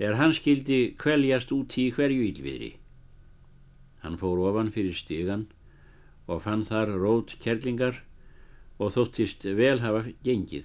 er 0.00 0.16
hann 0.16 0.32
skildi 0.32 0.94
kveljast 0.96 1.50
úti 1.52 1.88
í 1.88 1.94
hverju 1.94 2.24
ílviðri. 2.30 2.70
Hann 4.00 4.16
fór 4.20 4.40
ofan 4.48 4.72
fyrir 4.72 4.96
stígan 4.96 5.44
og 6.24 6.40
fann 6.46 6.64
þar 6.64 6.94
rót 7.02 7.34
kerlingar 7.42 8.00
og 8.80 8.94
þóttist 8.94 9.44
vel 9.58 9.82
hafa 9.84 10.06
gengið, 10.24 10.64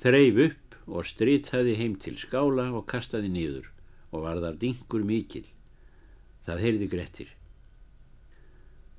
þreif 0.00 0.40
upp 0.46 0.78
og 0.86 1.04
stritaði 1.04 1.76
heim 1.76 1.98
til 2.00 2.16
skála 2.16 2.70
og 2.72 2.86
kastaði 2.88 3.28
nýður 3.34 3.68
og 4.14 4.24
var 4.24 4.40
þar 4.40 4.56
dingur 4.62 5.04
mikill. 5.04 5.44
Það 6.46 6.62
heyrði 6.64 6.88
grettir. 6.88 7.30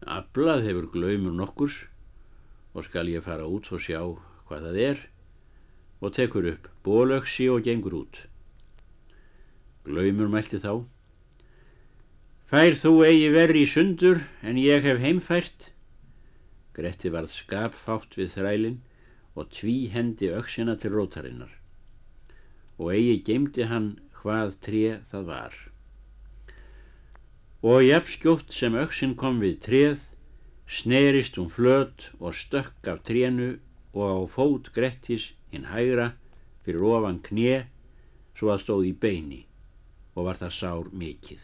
Ablað 0.05 0.67
hefur 0.67 0.91
glaumur 0.93 1.33
nokkurs 1.33 1.85
og 2.77 2.85
skal 2.85 3.09
ég 3.09 3.25
fara 3.25 3.47
út 3.49 3.71
og 3.73 3.81
sjá 3.81 4.03
hvað 4.45 4.69
það 4.69 4.81
er 4.85 5.05
og 5.97 6.13
tekur 6.13 6.51
upp 6.53 6.67
bólöksi 6.85 7.47
og 7.49 7.63
gengur 7.65 8.03
út. 8.03 8.27
Glaumur 9.87 10.27
mælti 10.27 10.59
þá. 10.59 10.83
Fær 12.47 12.75
þú 12.79 12.91
eigi 13.07 13.31
verri 13.31 13.63
í 13.63 13.71
sundur 13.71 14.21
en 14.43 14.59
ég 14.59 14.83
hef 14.83 14.99
heimfært? 15.03 15.71
Gretti 16.75 17.09
varð 17.11 17.31
skapfátt 17.31 18.19
við 18.19 18.35
þrælinn 18.35 18.81
og 19.37 19.49
tví 19.53 19.87
hendi 19.93 20.29
auksina 20.33 20.75
til 20.81 20.93
rótarinnar 20.95 21.53
og 22.77 22.91
eigi 22.93 23.17
geimdi 23.25 23.65
hann 23.71 23.95
hvað 24.19 24.59
tré 24.65 24.83
það 25.09 25.25
var 25.31 25.57
og 27.65 27.81
jafnskjótt 27.81 28.53
sem 28.53 28.75
auksin 28.77 29.15
kom 29.17 29.39
við 29.41 29.55
tréð, 29.65 30.03
snerist 30.69 31.39
hún 31.41 31.49
flöt 31.49 32.11
og 32.19 32.35
stökk 32.37 32.85
af 32.91 33.01
trénu 33.07 33.57
og 33.97 34.05
á 34.05 34.17
fót 34.29 34.69
Grettis 34.75 35.31
hinn 35.49 35.69
hægra 35.73 36.11
fyrir 36.61 36.85
ofan 36.85 37.17
knje 37.25 37.65
svo 38.37 38.53
að 38.53 38.61
stóð 38.61 38.89
í 38.91 38.93
beini 38.93 39.46
og 40.17 40.25
var 40.25 40.39
það 40.41 40.53
sár 40.55 40.89
mikið. 40.97 41.43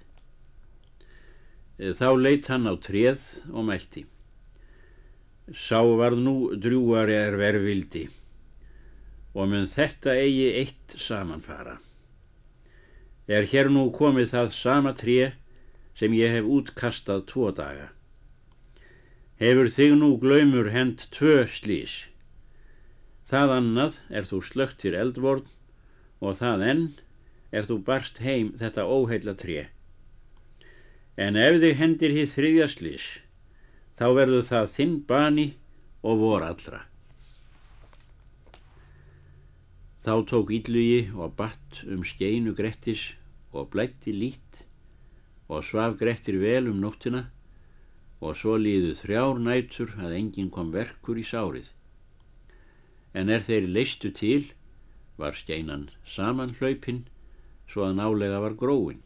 Þá 1.78 2.10
leitt 2.18 2.50
hann 2.50 2.66
á 2.70 2.74
tréð 2.82 3.22
og 3.54 3.70
mælti. 3.70 4.04
Sá 5.54 5.82
varð 5.84 6.22
nú 6.24 6.36
drjúari 6.58 7.16
er 7.20 7.38
verðvildi 7.38 8.08
og 9.34 9.50
mun 9.50 9.66
þetta 9.66 10.14
eigi 10.14 10.50
eitt 10.62 10.94
samanfara. 11.02 11.80
er 13.28 13.48
hér 13.50 13.70
nú 13.72 13.90
komið 13.92 14.30
það 14.34 14.50
sama 14.54 14.94
tré 14.94 15.34
sem 15.98 16.14
ég 16.14 16.34
hef 16.36 16.46
útkastað 16.46 17.26
tvo 17.32 17.52
daga. 17.52 17.90
Hefur 19.42 19.70
þig 19.70 19.96
nú 19.98 20.14
glaumur 20.22 20.70
hend 20.70 21.08
tvö 21.12 21.48
slís. 21.50 22.06
Það 23.26 23.56
annað 23.58 23.98
er 24.10 24.28
þú 24.30 24.42
slögtir 24.46 24.94
eldvorn 24.94 25.48
og 26.22 26.38
það 26.38 26.68
enn 26.70 26.86
er 27.54 27.68
þú 27.70 27.78
barst 27.86 28.20
heim 28.26 28.52
þetta 28.58 28.88
óheila 28.90 29.36
tré. 29.38 29.68
En 31.16 31.38
ef 31.38 31.60
þig 31.62 31.78
hendir 31.78 32.16
hitt 32.16 32.34
þriðja 32.34 32.68
slís, 32.72 33.06
þá 33.94 34.08
verður 34.18 34.48
það 34.50 34.72
þinn 34.78 34.96
bani 35.10 35.48
og 36.02 36.24
vor 36.24 36.46
allra. 36.48 36.82
Þá 40.04 40.14
tók 40.28 40.50
Íllugi 40.52 41.14
og 41.14 41.38
batt 41.38 41.84
um 41.88 42.02
skeinu 42.04 42.52
Grettis 42.58 43.14
og 43.54 43.70
blætti 43.72 44.12
lít 44.12 44.66
og 45.48 45.64
svaf 45.64 45.96
Grettir 46.02 46.42
vel 46.42 46.68
um 46.72 46.82
nóttina 46.82 47.28
og 48.24 48.36
svo 48.40 48.58
líðu 48.58 48.98
þrjár 48.98 49.40
nætur 49.46 49.94
að 50.02 50.18
enginn 50.18 50.52
kom 50.52 50.74
verkur 50.74 51.22
í 51.22 51.24
sárið. 51.28 51.70
En 53.14 53.30
er 53.30 53.46
þeir 53.46 53.70
leistu 53.70 54.10
til, 54.10 54.50
var 55.22 55.38
skeinan 55.38 55.90
saman 56.04 56.56
hlaupinn 56.58 57.04
svo 57.70 57.88
að 57.88 57.98
nálega 58.00 58.42
var 58.44 58.58
gróin. 58.60 59.02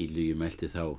Íllugi 0.00 0.34
meldi 0.38 0.68
þá, 0.72 0.98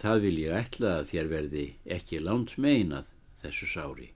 það 0.00 0.24
vil 0.26 0.36
ég 0.42 0.56
ætla 0.58 0.98
að 1.00 1.10
þér 1.12 1.30
verði 1.30 1.64
ekki 1.96 2.20
lánt 2.22 2.56
meinað 2.60 3.10
þessu 3.42 3.68
sári. 3.70 4.08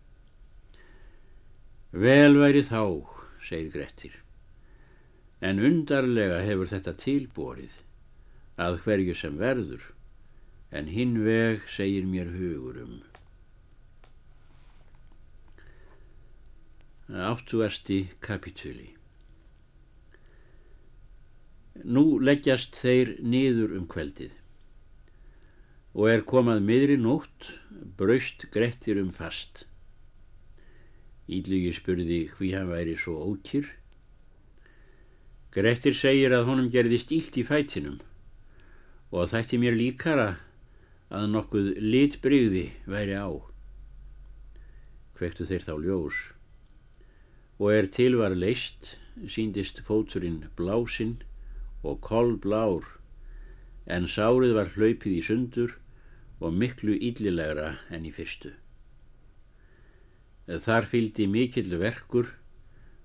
Vel 1.93 2.37
væri 2.39 2.65
þá, 2.67 2.83
segir 3.41 3.71
Grettir, 3.73 4.17
en 5.41 5.63
undarlega 5.63 6.43
hefur 6.45 6.69
þetta 6.69 6.97
tilborið 7.01 7.79
að 8.61 8.81
hverju 8.85 9.15
sem 9.17 9.39
verður, 9.41 9.87
en 10.75 10.91
hinn 10.93 11.17
veg 11.25 11.65
segir 11.71 12.05
mér 12.05 12.35
hugurum. 12.35 13.01
Áttuasti 17.09 18.03
kapitúli 18.21 18.98
Nú 21.85 22.19
leggjast 22.19 22.75
þeir 22.75 23.17
niður 23.23 23.77
um 23.79 23.87
kveldið 23.91 24.35
og 25.99 26.11
er 26.11 26.23
komað 26.27 26.61
miðri 26.63 26.97
nótt, 27.01 27.49
braust 27.99 28.45
Grettir 28.55 29.01
um 29.01 29.11
fast. 29.15 29.65
Ídlugi 31.27 31.73
spurði 31.75 32.19
hví 32.37 32.53
hann 32.55 32.71
væri 32.71 32.95
svo 32.99 33.17
ókýr. 33.33 33.67
Grettir 35.55 35.97
segir 35.99 36.35
að 36.37 36.47
honum 36.51 36.69
gerði 36.71 37.01
stílt 37.03 37.39
í 37.41 37.45
fætinum 37.47 37.99
og 39.11 39.31
þætti 39.33 39.59
mér 39.59 39.79
líkara 39.79 40.29
að 41.09 41.31
nokkuð 41.33 41.71
litbrygði 41.83 42.67
væri 42.87 43.17
á. 43.17 43.29
Kvektu 45.19 45.49
þeir 45.49 45.65
þá 45.67 45.75
ljós 45.83 46.19
og 47.59 47.73
er 47.75 47.89
tilvar 47.91 48.37
leist 48.39 48.95
síndist 49.27 49.81
fóturinn 49.87 50.45
blásinn 50.55 51.17
og 51.83 52.01
kolblár 52.05 52.87
en 53.89 54.09
sárið 54.11 54.55
var 54.59 54.73
hlaupið 54.75 55.19
í 55.19 55.23
sundur 55.25 55.77
og 56.41 56.55
miklu 56.55 56.95
íllilegra 56.95 57.75
enn 57.95 58.07
í 58.09 58.13
fyrstu. 58.15 58.53
Þar 60.49 60.89
fylgdi 60.89 61.27
mikill 61.29 61.75
verkur 61.81 62.31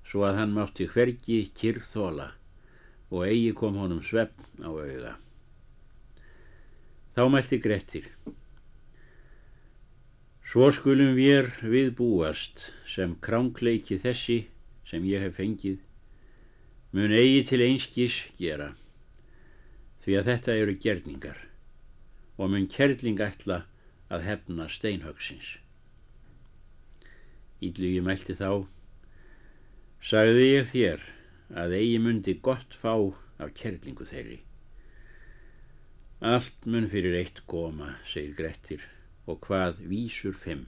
svo 0.08 0.24
að 0.27 0.39
hann 0.42 0.56
mátti 0.56 0.88
hvergi 0.88 1.39
kyrþóla 1.58 2.30
og 3.13 3.25
eigi 3.27 3.51
kom 3.58 3.77
honum 3.80 4.01
svefn 4.03 4.63
á 4.65 4.70
auða. 4.72 5.13
Þá 7.13 7.24
mælti 7.30 7.60
Grettir. 7.62 8.08
Svo 10.43 10.69
skulum 10.74 11.13
við 11.17 11.52
við 11.62 11.91
búast 11.97 12.71
sem 12.89 13.13
kránkleiki 13.21 14.00
þessi 14.02 14.39
sem 14.89 15.06
ég 15.08 15.24
hef 15.24 15.38
fengið 15.39 15.80
mun 16.93 17.10
eigi 17.10 17.41
til 17.49 17.62
einskís 17.65 18.19
gera 18.38 18.69
því 20.03 20.17
að 20.19 20.27
þetta 20.29 20.56
eru 20.62 20.75
gerningar 20.84 21.39
og 22.38 22.51
mun 22.53 22.67
kerling 22.69 23.21
ætla 23.23 23.63
að 24.13 24.25
hefna 24.27 24.67
steinhögsins. 24.69 25.56
Ídlugi 27.63 28.01
mælti 28.06 28.36
þá, 28.38 28.67
sagði 30.03 30.45
ég 30.51 30.69
þér 30.69 31.06
að 31.63 31.75
eigi 31.79 31.99
mundi 32.03 32.38
gott 32.45 32.77
fá 32.77 32.93
af 32.93 33.53
kerlingu 33.58 34.06
þeirri. 34.06 34.41
Allt 36.21 36.67
mun 36.69 36.86
fyrir 36.91 37.17
eitt 37.17 37.41
góma, 37.49 37.95
segir 38.06 38.38
Grettir, 38.38 38.86
og 39.25 39.41
hvað 39.47 39.82
vísur 39.89 40.38
fimm. 40.38 40.67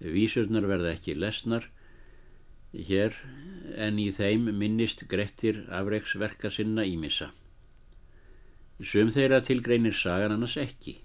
Vísurnar 0.00 0.68
verða 0.68 0.92
ekki 0.96 1.16
lesnar 1.16 1.70
hér 2.72 3.16
en 3.76 3.98
í 3.98 4.10
þeim 4.14 4.50
minnist 4.56 5.06
Grettir 5.10 5.64
afreiksverka 5.74 6.50
sinna 6.52 6.84
ímissa. 6.86 7.30
Sum 8.80 9.10
þeirra 9.12 9.42
tilgreinir 9.44 9.96
sagan 9.96 10.32
annars 10.32 10.56
ekki. 10.60 11.00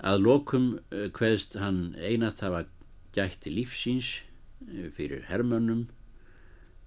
Að 0.00 0.22
lokum 0.24 0.68
hveðst 0.90 1.58
eh, 1.58 1.60
hann 1.60 1.80
einat 2.00 2.40
hafa 2.40 2.64
gætti 3.12 3.52
lífsíns 3.52 4.22
eh, 4.64 4.88
fyrir 4.94 5.26
hermönnum, 5.28 5.88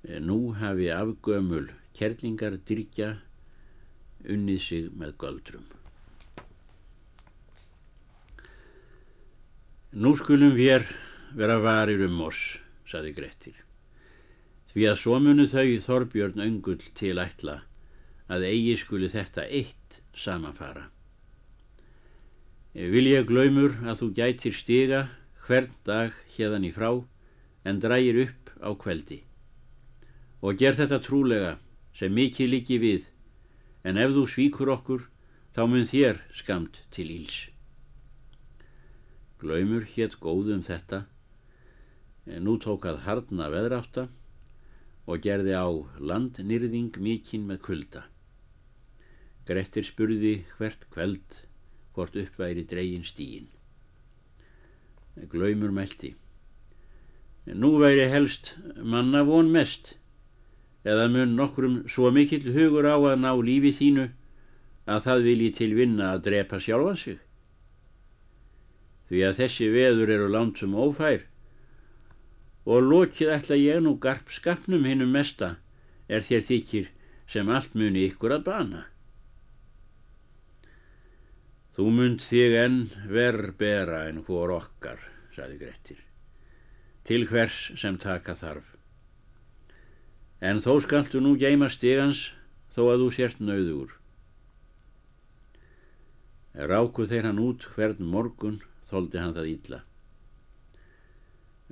eh, 0.07 0.17
nú 0.17 0.55
hafi 0.57 0.89
afgömul 0.89 1.69
kerlingar 1.93 2.57
dyrkja 2.65 3.19
unnið 4.23 4.59
sig 4.63 4.89
með 4.97 5.13
göldrum. 5.21 5.69
Nú 9.93 10.15
skulum 10.17 10.55
við 10.57 10.87
vera 11.37 11.59
varir 11.61 12.01
um 12.07 12.21
oss, 12.25 12.57
saði 12.93 13.13
Grettir, 13.17 13.55
því 14.69 14.89
að 14.91 14.99
svo 15.01 15.19
munu 15.21 15.47
þau 15.49 15.79
Þorbjörn 15.81 16.43
öngull 16.45 16.81
til 16.93 17.17
ætla 17.21 17.63
að 18.29 18.45
eigi 18.49 18.75
skuli 18.79 19.09
þetta 19.09 19.47
eitt 19.49 19.99
samanfara. 20.13 20.87
Vil 22.73 23.05
ég 23.09 23.27
glaumur 23.29 23.75
að 23.85 23.99
þú 23.99 24.07
gætir 24.17 24.55
stiga 24.57 25.01
hvern 25.45 25.73
dag 25.85 26.13
hérðan 26.37 26.65
í 26.65 26.71
frá 26.73 26.89
en 27.65 27.81
drægir 27.81 28.21
upp 28.23 28.53
á 28.61 28.69
kveldi. 28.73 29.21
Og 30.41 30.57
ger 30.59 30.77
þetta 30.77 31.01
trúlega 31.03 31.57
sem 31.93 32.13
mikið 32.13 32.49
líki 32.49 32.79
við 32.81 33.09
en 33.85 33.99
ef 34.01 34.13
þú 34.15 34.25
svíkur 34.29 34.73
okkur 34.73 35.07
þá 35.53 35.65
mun 35.69 35.85
þér 35.87 36.21
skamt 36.33 36.81
til 36.93 37.09
íls. 37.13 37.37
Glaumur 39.43 39.85
hétt 39.93 40.17
góðum 40.23 40.63
þetta 40.65 41.03
en 42.27 42.45
nú 42.47 42.57
tókað 42.61 43.03
hardna 43.03 43.49
veðráta 43.51 44.07
og 45.03 45.23
gerði 45.23 45.55
á 45.59 45.67
landnýrðing 45.99 46.95
mikinn 47.03 47.47
með 47.49 47.63
kulda. 47.67 48.03
Grettir 49.47 49.83
spurði 49.83 50.37
hvert 50.55 50.85
kveld 50.93 51.41
hvort 51.93 52.15
uppværi 52.15 52.63
dregin 52.67 53.03
stíin. 53.03 53.49
Glaumur 55.29 55.73
meldi. 55.75 56.13
Nú 57.45 57.75
væri 57.81 58.07
helst 58.07 58.53
manna 58.79 59.25
von 59.27 59.51
mest, 59.51 59.97
eða 60.87 61.09
mun 61.11 61.35
nokkrum 61.35 61.81
svo 61.91 62.09
mikill 62.15 62.53
hugur 62.55 62.87
á 62.87 62.95
að 62.95 63.19
ná 63.19 63.33
lífi 63.35 63.73
þínu 63.75 64.07
að 64.87 65.03
það 65.03 65.27
vilji 65.27 65.51
til 65.59 65.69
vinna 65.75 66.13
að 66.13 66.23
drepa 66.29 66.59
sjálfan 66.63 66.99
sig. 67.03 67.19
Því 69.11 69.27
að 69.27 69.37
þessi 69.43 69.69
veður 69.75 70.15
eru 70.15 70.31
langt 70.31 70.63
sem 70.63 70.71
ófær 70.71 71.27
og 72.65 72.85
lokið 72.87 73.33
ætla 73.35 73.59
ég 73.59 73.83
nú 73.83 73.97
garp 73.99 74.31
skapnum 74.31 74.85
hinnum 74.87 75.11
mesta 75.11 75.55
er 76.07 76.23
þér 76.23 76.43
þykir 76.47 76.89
sem 77.33 77.49
allt 77.49 77.75
muni 77.75 78.05
ykkur 78.07 78.35
að 78.37 78.45
bana. 78.47 78.83
Þú 81.73 81.87
mynd 81.97 82.21
þig 82.21 82.55
enn 82.59 82.79
verð 83.09 83.55
bera 83.57 84.03
en 84.09 84.21
hvor 84.27 84.51
okkar, 84.53 84.99
saði 85.33 85.57
Grettir, 85.63 85.99
til 87.03 87.25
hvers 87.31 87.71
sem 87.81 87.97
taka 87.97 88.35
þarf. 88.37 88.67
En 90.43 90.61
þó 90.61 90.77
skaltu 90.83 91.21
nú 91.23 91.33
geima 91.39 91.71
stigans 91.71 92.29
þó 92.69 92.91
að 92.91 93.05
þú 93.05 93.09
sért 93.17 93.41
nauður. 93.41 93.95
Ráku 96.53 97.07
þeir 97.09 97.25
hann 97.31 97.41
út 97.41 97.65
hvern 97.73 98.05
morgun, 98.05 98.61
þóldi 98.85 99.17
hann 99.17 99.33
það 99.33 99.49
ítla. 99.55 99.79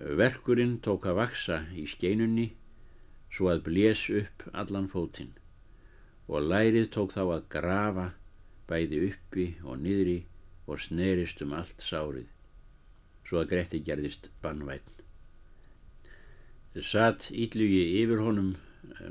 Verkurinn 0.02 0.80
tók 0.82 1.06
að 1.06 1.20
vaksa 1.20 1.60
í 1.78 1.86
skeinunni 1.90 2.48
svo 3.32 3.52
að 3.52 3.64
blés 3.68 4.08
upp 4.10 4.48
allan 4.52 4.90
fótinn 4.90 5.36
og 6.32 6.48
lærið 6.48 6.90
tók 6.96 7.14
þá 7.14 7.22
að 7.26 7.48
grafa 7.54 8.08
bæði 8.72 9.02
uppi 9.10 9.46
og 9.68 9.82
niðri 9.84 10.18
og 10.72 10.80
snerist 10.80 11.42
um 11.44 11.54
allt 11.58 11.84
sárið, 11.84 12.28
svo 13.28 13.42
að 13.42 13.50
Gretti 13.52 13.82
gerðist 13.84 14.30
bannvætn. 14.44 14.98
Satt 16.80 17.28
íllugi 17.36 17.82
yfir 18.00 18.24
honum 18.24 18.54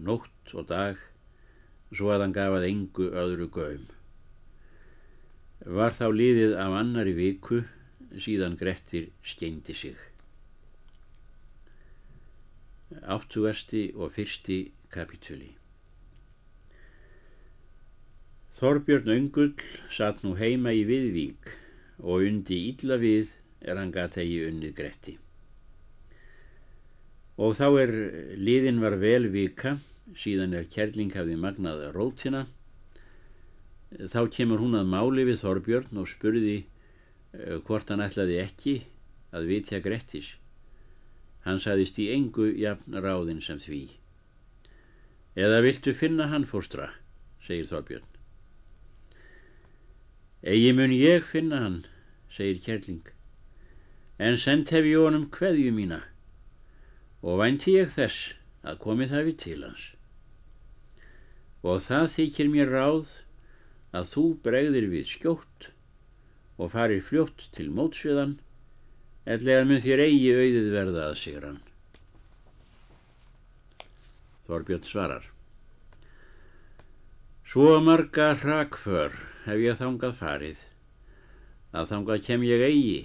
nótt 0.00 0.54
og 0.56 0.68
dag 0.70 1.00
svo 1.92 2.12
að 2.14 2.24
hann 2.24 2.36
gaf 2.36 2.56
að 2.56 2.68
engu 2.70 3.10
öðru 3.22 3.50
gaum. 3.52 3.84
Var 5.60 5.98
þá 5.98 6.06
liðið 6.16 6.56
af 6.62 6.78
annari 6.80 7.12
viku 7.18 7.60
síðan 8.16 8.56
Grettir 8.56 9.10
skeindi 9.20 9.76
sig. 9.76 10.09
Áttugasti 12.90 13.90
og 13.94 14.10
fyrsti 14.16 14.60
kapitúli 14.90 15.52
Þorbjörn 18.50 19.12
Öngull 19.14 19.62
satt 19.94 20.24
nú 20.26 20.34
heima 20.36 20.72
í 20.74 20.80
Viðvík 20.88 21.52
og 22.02 22.24
undi 22.26 22.58
illa 22.72 22.96
við 22.98 23.30
er 23.62 23.78
hann 23.78 23.92
gata 23.94 24.24
í 24.26 24.40
unnið 24.48 24.74
Gretti. 24.74 25.14
Og 27.40 27.54
þá 27.56 27.66
er 27.84 27.92
liðin 28.36 28.82
var 28.82 28.98
vel 29.00 29.30
vika, 29.32 29.76
síðan 30.18 30.56
er 30.58 30.66
kærling 30.72 31.14
hafði 31.14 31.38
magnað 31.40 31.86
rótina, 31.94 32.42
þá 34.10 34.20
kemur 34.34 34.60
hún 34.64 34.76
að 34.80 34.90
máli 34.90 35.28
við 35.30 35.40
Þorbjörn 35.44 36.02
og 36.02 36.10
spurði 36.10 36.58
uh, 36.60 37.62
hvort 37.64 37.88
hann 37.94 38.02
ætlaði 38.04 38.42
ekki 38.42 38.76
að 39.30 39.48
vitja 39.54 39.80
Grettis. 39.84 40.34
Hann 41.46 41.60
saðist 41.62 41.98
í 42.02 42.10
engu 42.12 42.50
jafn 42.60 42.98
ráðin 43.00 43.40
sem 43.44 43.58
því. 43.62 43.82
Eða 45.38 45.62
viltu 45.64 45.94
finna 45.96 46.28
hann 46.32 46.44
fóstra, 46.48 46.90
segir 47.46 47.68
Þorbjörn. 47.70 48.06
Egi 50.42 50.72
mun 50.76 50.92
ég 50.96 51.24
finna 51.24 51.62
hann, 51.64 51.80
segir 52.32 52.60
Kjerling, 52.64 53.06
en 54.18 54.36
send 54.40 54.72
hef 54.72 54.86
ég 54.88 55.00
honum 55.00 55.28
hverju 55.32 55.72
mína 55.76 56.02
og 57.20 57.40
vænti 57.42 57.74
ég 57.76 57.90
þess 57.92 58.34
að 58.64 58.80
komið 58.84 59.12
hafi 59.16 59.34
til 59.42 59.58
hans. 59.64 59.82
Og 61.60 61.82
það 61.84 62.06
þykir 62.14 62.48
mér 62.52 62.72
ráð 62.72 63.10
að 63.96 64.08
þú 64.14 64.24
bregðir 64.44 64.88
við 64.92 65.10
skjótt 65.12 65.70
og 66.60 66.72
farir 66.74 67.04
fljótt 67.04 67.48
til 67.56 67.68
mótsviðan, 67.72 68.38
ellegar 69.24 69.66
mun 69.68 69.82
þér 69.82 70.04
eigi 70.06 70.30
auðið 70.34 70.70
verða 70.72 71.04
að 71.10 71.18
sigra 71.20 71.50
hann. 71.50 71.60
Þorbjörn 74.46 74.86
svarar. 74.88 75.28
Svo 77.50 77.76
marga 77.82 78.32
hrakför 78.38 79.14
hef 79.46 79.62
ég 79.62 79.78
þangað 79.78 80.18
farið, 80.18 80.64
að 81.74 81.92
þangað 81.92 82.26
kem 82.26 82.44
ég 82.46 82.66
eigi. 82.66 83.00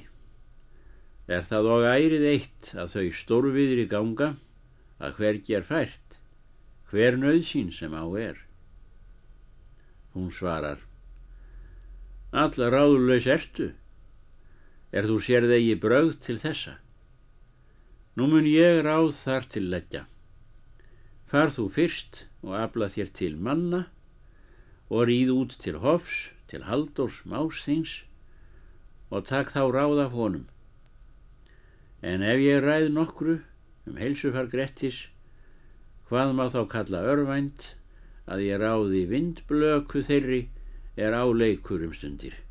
Er 1.26 1.46
það 1.50 1.70
og 1.74 1.86
ærið 1.90 2.26
eitt 2.30 2.74
að 2.78 2.92
þau 2.94 3.06
stórviðir 3.20 3.84
í 3.84 3.88
ganga, 3.90 4.34
að 5.02 5.16
hvergi 5.20 5.58
er 5.58 5.66
fært, 5.66 6.20
hver 6.92 7.18
nöðsín 7.18 7.72
sem 7.74 7.94
á 7.98 8.06
er. 8.22 8.38
Hún 10.14 10.30
svarar, 10.32 10.80
Alla 12.36 12.68
ráðulegs 12.68 13.30
ertu, 13.32 13.70
er 14.96 15.08
þú 15.10 15.18
sér 15.20 15.46
þegi 15.50 15.76
bröð 15.84 16.14
til 16.24 16.38
þessa. 16.40 16.78
Nú 18.16 18.30
mun 18.32 18.48
ég 18.48 18.80
ráð 18.86 19.12
þar 19.18 19.48
til 19.52 19.66
leggja. 19.74 20.06
Far 21.28 21.52
þú 21.52 21.66
fyrst 21.76 22.22
og 22.46 22.56
afla 22.56 22.88
þér 22.94 23.12
til 23.18 23.34
manna 23.36 23.82
og 24.88 25.10
ríð 25.10 25.34
út 25.36 25.58
til 25.60 25.82
hofs, 25.84 26.30
til 26.48 26.64
Haldórs 26.64 27.26
Másþings 27.28 28.06
og 29.12 29.26
takk 29.28 29.52
þá 29.52 29.66
ráð 29.74 30.06
af 30.06 30.16
honum. 30.16 30.46
En 32.00 32.24
ef 32.24 32.40
ég 32.40 32.64
ræð 32.64 32.88
nokkru 32.94 33.40
um 33.90 34.00
heilsufar 34.00 34.48
Grettis, 34.48 35.10
hvað 36.08 36.36
má 36.38 36.46
þá 36.54 36.62
kalla 36.72 37.04
örvænt 37.04 37.74
að 38.32 38.48
ég 38.48 38.62
ráði 38.62 39.04
vindblöku 39.12 40.06
þeirri 40.06 40.46
er 40.96 41.18
áleikur 41.18 41.84
um 41.84 41.94
stundir. 41.94 42.45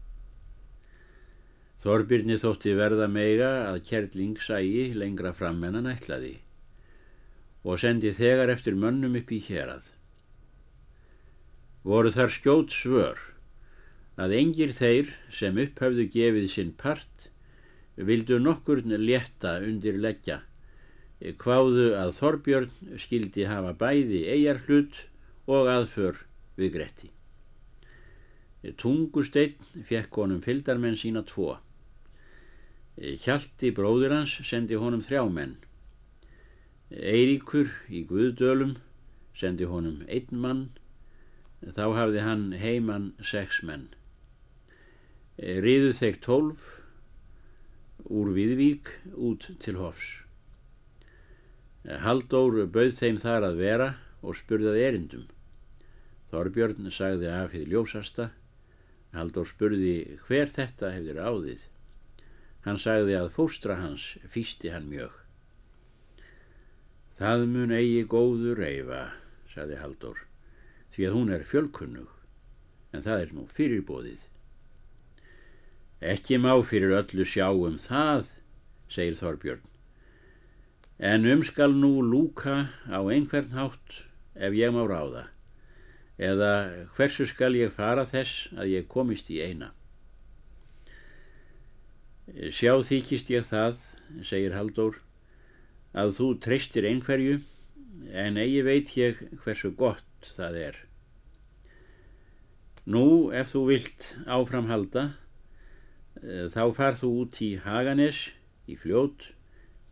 Þorbirni 1.85 2.39
þótti 2.41 2.73
verða 2.79 3.07
meiga 3.13 3.51
að 3.69 3.83
kjerling 3.89 4.39
sægi 4.41 4.87
lengra 4.97 5.35
fram 5.37 5.61
en 5.69 5.77
hann 5.79 5.91
ætlaði 5.91 6.39
og 7.65 7.81
sendi 7.81 8.13
þegar 8.17 8.53
eftir 8.55 8.79
mönnum 8.81 9.19
upp 9.21 9.33
í 9.33 9.41
hérað 9.45 9.91
voru 11.85 12.13
þar 12.15 12.33
skjót 12.39 12.73
svör 12.73 13.21
að 14.17 14.37
engir 14.39 14.73
þeir 14.73 15.13
sem 15.41 15.61
upphafðu 15.61 16.09
gefið 16.17 16.49
sinn 16.55 16.73
part 16.81 17.29
vildu 18.11 18.41
nokkurn 18.41 18.97
létta 19.05 19.59
undir 19.69 20.01
leggja 20.01 20.41
hváðu 21.41 21.91
að 21.97 22.15
Þorbjörn 22.19 22.97
skildi 23.01 23.45
hafa 23.49 23.73
bæði 23.81 24.25
eigjar 24.33 24.61
hlut 24.67 25.05
og 25.47 25.69
aðför 25.71 26.19
við 26.59 26.73
Gretti. 26.77 27.11
Tungusteinn 28.81 29.85
fekk 29.89 30.21
honum 30.21 30.43
fyldarmenn 30.45 30.99
sína 30.99 31.23
tvo. 31.29 31.55
Hjalti 32.95 33.73
bróður 33.75 34.15
hans 34.15 34.37
sendi 34.47 34.79
honum 34.79 35.03
þrjá 35.03 35.25
menn. 35.27 35.57
Eiríkur 36.95 37.73
í 37.91 38.05
Guðdölum 38.07 38.77
sendi 39.35 39.67
honum 39.67 40.05
einn 40.07 40.31
mann 40.45 40.65
þá 41.75 41.87
hafði 41.97 42.23
hann 42.23 42.45
heimann 42.61 43.11
sex 43.19 43.63
menn. 43.67 43.89
Riðu 45.39 45.91
þeir 45.99 46.21
tólf 46.23 46.69
úr 48.05 48.31
Viðvík 48.37 48.93
út 49.17 49.49
til 49.65 49.81
Hofs. 49.81 50.07
Haldór 51.85 52.63
bauð 52.71 52.95
þeim 52.95 53.19
þar 53.21 53.51
að 53.51 53.61
vera 53.61 53.91
og 54.23 54.39
spurðaði 54.39 54.87
erindum. 54.87 55.27
Þorbjörn 56.31 56.91
sagði 56.95 57.29
af 57.33 57.51
því 57.53 57.67
ljósasta. 57.73 58.31
Haldór 59.15 59.51
spurði 59.51 59.97
hver 60.29 60.51
þetta 60.55 60.95
hefðir 60.95 61.21
áðið. 61.21 61.67
Hann 62.65 62.81
sagði 62.81 63.19
að 63.21 63.33
fóstra 63.37 63.77
hans 63.81 64.15
fýsti 64.33 64.73
hann 64.73 64.89
mjög. 64.89 65.13
Það 67.21 67.49
mun 67.53 67.75
eigi 67.77 68.07
góður 68.11 68.63
reyfa, 68.65 69.03
sagði 69.53 69.83
Haldór 69.83 70.23
því 70.95 71.09
að 71.09 71.15
hún 71.17 71.33
er 71.35 71.45
fjölkunnug, 71.51 72.11
en 72.95 73.03
það 73.03 73.23
er 73.25 73.31
nú 73.35 73.45
fyrirbóðið. 73.51 74.23
Ekki 76.15 76.39
má 76.39 76.53
fyrir 76.63 76.95
öllu 76.95 77.27
sjá 77.27 77.49
um 77.51 77.79
það, 77.81 78.29
segir 78.93 79.19
Þorbjörn, 79.19 79.65
en 81.11 81.27
umskal 81.33 81.73
nú 81.75 81.97
lúka 82.05 82.69
á 82.87 83.01
einhvern 83.03 83.57
hátt 83.59 84.05
ef 84.35 84.55
ég 84.55 84.75
má 84.75 84.85
ráða, 84.87 85.27
eða 86.19 86.53
hversu 86.95 87.27
skal 87.27 87.57
ég 87.59 87.75
fara 87.75 88.07
þess 88.07 88.53
að 88.55 88.77
ég 88.77 88.91
komist 88.91 89.33
í 89.35 89.41
eina. 89.43 89.73
Sjá 92.25 92.79
þykist 92.81 93.29
ég 93.29 93.45
það, 93.45 93.77
segir 94.25 94.55
Haldór, 94.57 94.97
að 95.93 96.15
þú 96.17 96.29
treystir 96.41 96.87
einhverju, 96.89 97.43
en 98.17 98.41
eigi 98.41 98.63
veit 98.65 98.95
ég 98.97 99.21
hversu 99.45 99.71
gott 99.77 100.31
það 100.33 100.57
er. 100.63 100.79
Nú, 102.89 103.05
ef 103.29 103.53
þú 103.53 103.63
vilt 103.69 104.09
áframhalda, 104.25 105.05
eh, 106.23 106.49
þá 106.49 106.65
far 106.73 106.97
þú 106.97 107.13
út 107.21 107.41
í 107.45 107.51
Haganes, 107.61 108.33
í 108.69 108.77
fljót, 108.81 109.31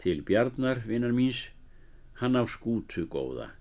til 0.01 0.25
Bjarnar, 0.25 0.81
vinnar 0.89 1.13
míns, 1.13 1.51
hann 2.17 2.37
á 2.41 2.49
skútu 2.49 3.05
góða. 3.13 3.53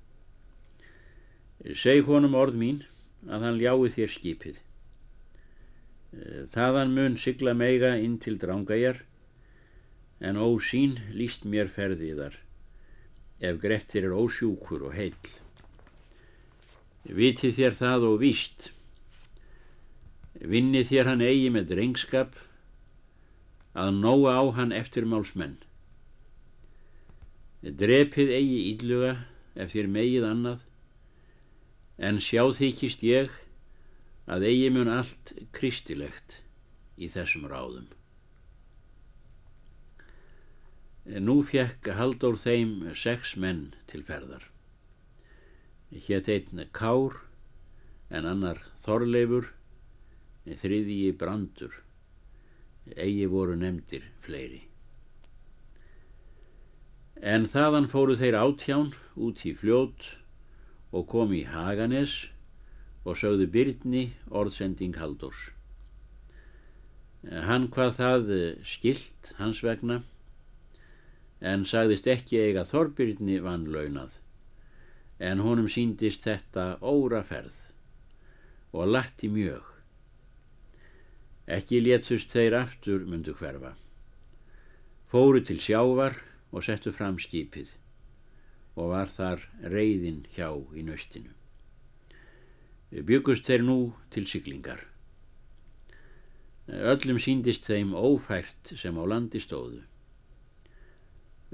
Seg 1.75 2.07
honum 2.07 2.39
orð 2.39 2.55
mín 2.55 2.86
að 3.27 3.43
hann 3.45 3.60
ljái 3.60 3.91
þér 3.99 4.15
skipið. 4.15 4.63
Eh, 6.12 6.43
þaðan 6.52 6.91
mun 6.95 7.15
sigla 7.15 7.54
meiga 7.56 7.93
inn 7.95 8.17
til 8.19 8.36
drángæjar, 8.41 9.00
en 10.19 10.36
ósín 10.36 10.97
líst 11.15 11.45
mér 11.47 11.71
ferðiðar, 11.71 12.36
ef 13.39 13.62
Grettir 13.63 14.10
er 14.10 14.17
ósjúkur 14.17 14.84
og 14.89 14.97
heill. 14.97 15.32
Vitið 17.08 17.56
þér 17.58 17.78
það 17.80 18.08
og 18.10 18.19
víst. 18.21 18.69
Vinnið 20.41 20.91
þér 20.91 21.10
hann 21.10 21.24
eigi 21.26 21.50
með 21.54 21.71
drengskap 21.71 22.36
að 23.74 23.93
nóa 24.04 24.36
á 24.38 24.43
hann 24.58 24.76
eftir 24.76 25.08
málsmenn. 25.10 25.58
Drepið 27.63 28.34
eigi 28.36 28.60
ídluga 28.74 29.15
ef 29.56 29.74
þér 29.74 29.89
megið 29.95 30.28
annað 30.28 30.67
en 32.02 32.19
sjá 32.21 32.43
þykist 32.58 33.04
ég 33.06 33.34
að 34.31 34.45
eigi 34.47 34.69
mun 34.71 34.91
allt 34.91 35.33
kristilegt 35.55 36.39
í 36.95 37.09
þessum 37.11 37.49
ráðum. 37.51 37.89
Nú 41.01 41.41
fekk 41.43 41.89
Haldur 41.97 42.37
þeim 42.39 42.93
sex 42.95 43.35
menn 43.35 43.71
til 43.91 44.03
ferðar. 44.07 44.45
Hétt 45.91 46.29
einn 46.31 46.63
Kár 46.71 47.17
en 48.13 48.27
annar 48.29 48.61
Þorleifur 48.85 49.49
þriðji 50.45 51.11
Brandur. 51.17 51.73
Eigi 52.95 53.27
voru 53.29 53.57
nefndir 53.59 54.05
fleiri. 54.23 54.63
En 57.21 57.45
þaðan 57.45 57.89
fóru 57.91 58.15
þeir 58.17 58.39
átján 58.39 58.93
út 59.13 59.43
í 59.45 59.51
fljót 59.53 60.07
og 60.91 61.05
kom 61.11 61.33
í 61.37 61.43
Haganes 61.45 62.31
og 63.05 63.17
sögðu 63.17 63.47
Byrni 63.51 64.03
orðsending 64.29 64.97
Haldórs. 65.01 65.49
Hann 67.21 67.69
hvað 67.73 67.97
það 67.97 68.31
skilt 68.65 69.33
hans 69.37 69.61
vegna 69.65 70.01
en 71.41 71.65
sagðist 71.65 72.07
ekki 72.09 72.39
eiga 72.41 72.65
Þorbyrni 72.69 73.39
vannlaunað 73.45 74.17
en 75.21 75.41
honum 75.45 75.69
síndist 75.69 76.25
þetta 76.25 76.79
óraferð 76.81 77.57
og 78.73 78.89
latti 78.89 79.29
mjög. 79.29 79.65
Ekki 81.51 81.81
létust 81.83 82.31
þeir 82.33 82.55
aftur 82.61 83.05
myndu 83.05 83.35
hverfa. 83.37 83.75
Fóru 85.11 85.41
til 85.45 85.59
sjávar 85.59 86.17
og 86.51 86.65
settu 86.65 86.93
fram 86.95 87.19
skipið 87.19 87.73
og 88.79 88.93
var 88.93 89.11
þar 89.11 89.45
reyðin 89.67 90.23
hjá 90.33 90.49
í 90.73 90.85
nöstinu. 90.87 91.40
Byggust 92.91 93.47
þeir 93.47 93.63
nú 93.63 93.77
til 94.12 94.25
syklingar. 94.27 94.82
Öllum 96.67 97.19
síndist 97.23 97.63
þeim 97.67 97.93
ófært 97.95 98.73
sem 98.75 98.99
á 98.99 99.04
landi 99.08 99.39
stóðu. 99.39 99.80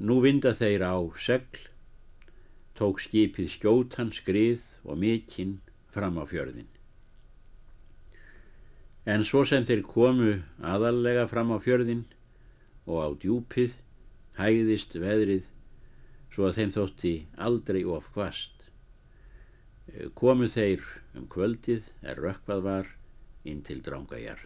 Nú 0.02 0.18
vinda 0.22 0.56
þeir 0.58 0.82
á 0.86 0.98
segl, 1.22 1.62
tók 2.74 3.02
skipið 3.02 3.52
skjótan, 3.54 4.10
skrið 4.14 4.66
og 4.86 4.98
mikinn 4.98 5.60
fram 5.94 6.18
á 6.18 6.26
fjörðin. 6.26 6.70
En 9.06 9.24
svo 9.24 9.46
sem 9.46 9.66
þeir 9.66 9.86
komu 9.86 10.34
aðallega 10.62 11.30
fram 11.30 11.54
á 11.54 11.58
fjörðin 11.62 12.06
og 12.90 12.98
á 12.98 13.08
djúpið 13.14 13.78
hægðist 14.42 14.98
veðrið 15.00 15.46
svo 16.34 16.50
að 16.50 16.58
þeim 16.60 16.74
þótti 16.76 17.16
aldrei 17.38 17.82
of 17.86 18.10
hvast. 18.14 18.57
Komu 20.20 20.48
þeir 20.52 20.84
um 21.16 21.28
kvöldið 21.32 21.88
er 22.04 22.20
rökkvað 22.20 22.64
var 22.66 22.90
inn 23.48 23.62
til 23.64 23.80
drangajar. 23.86 24.42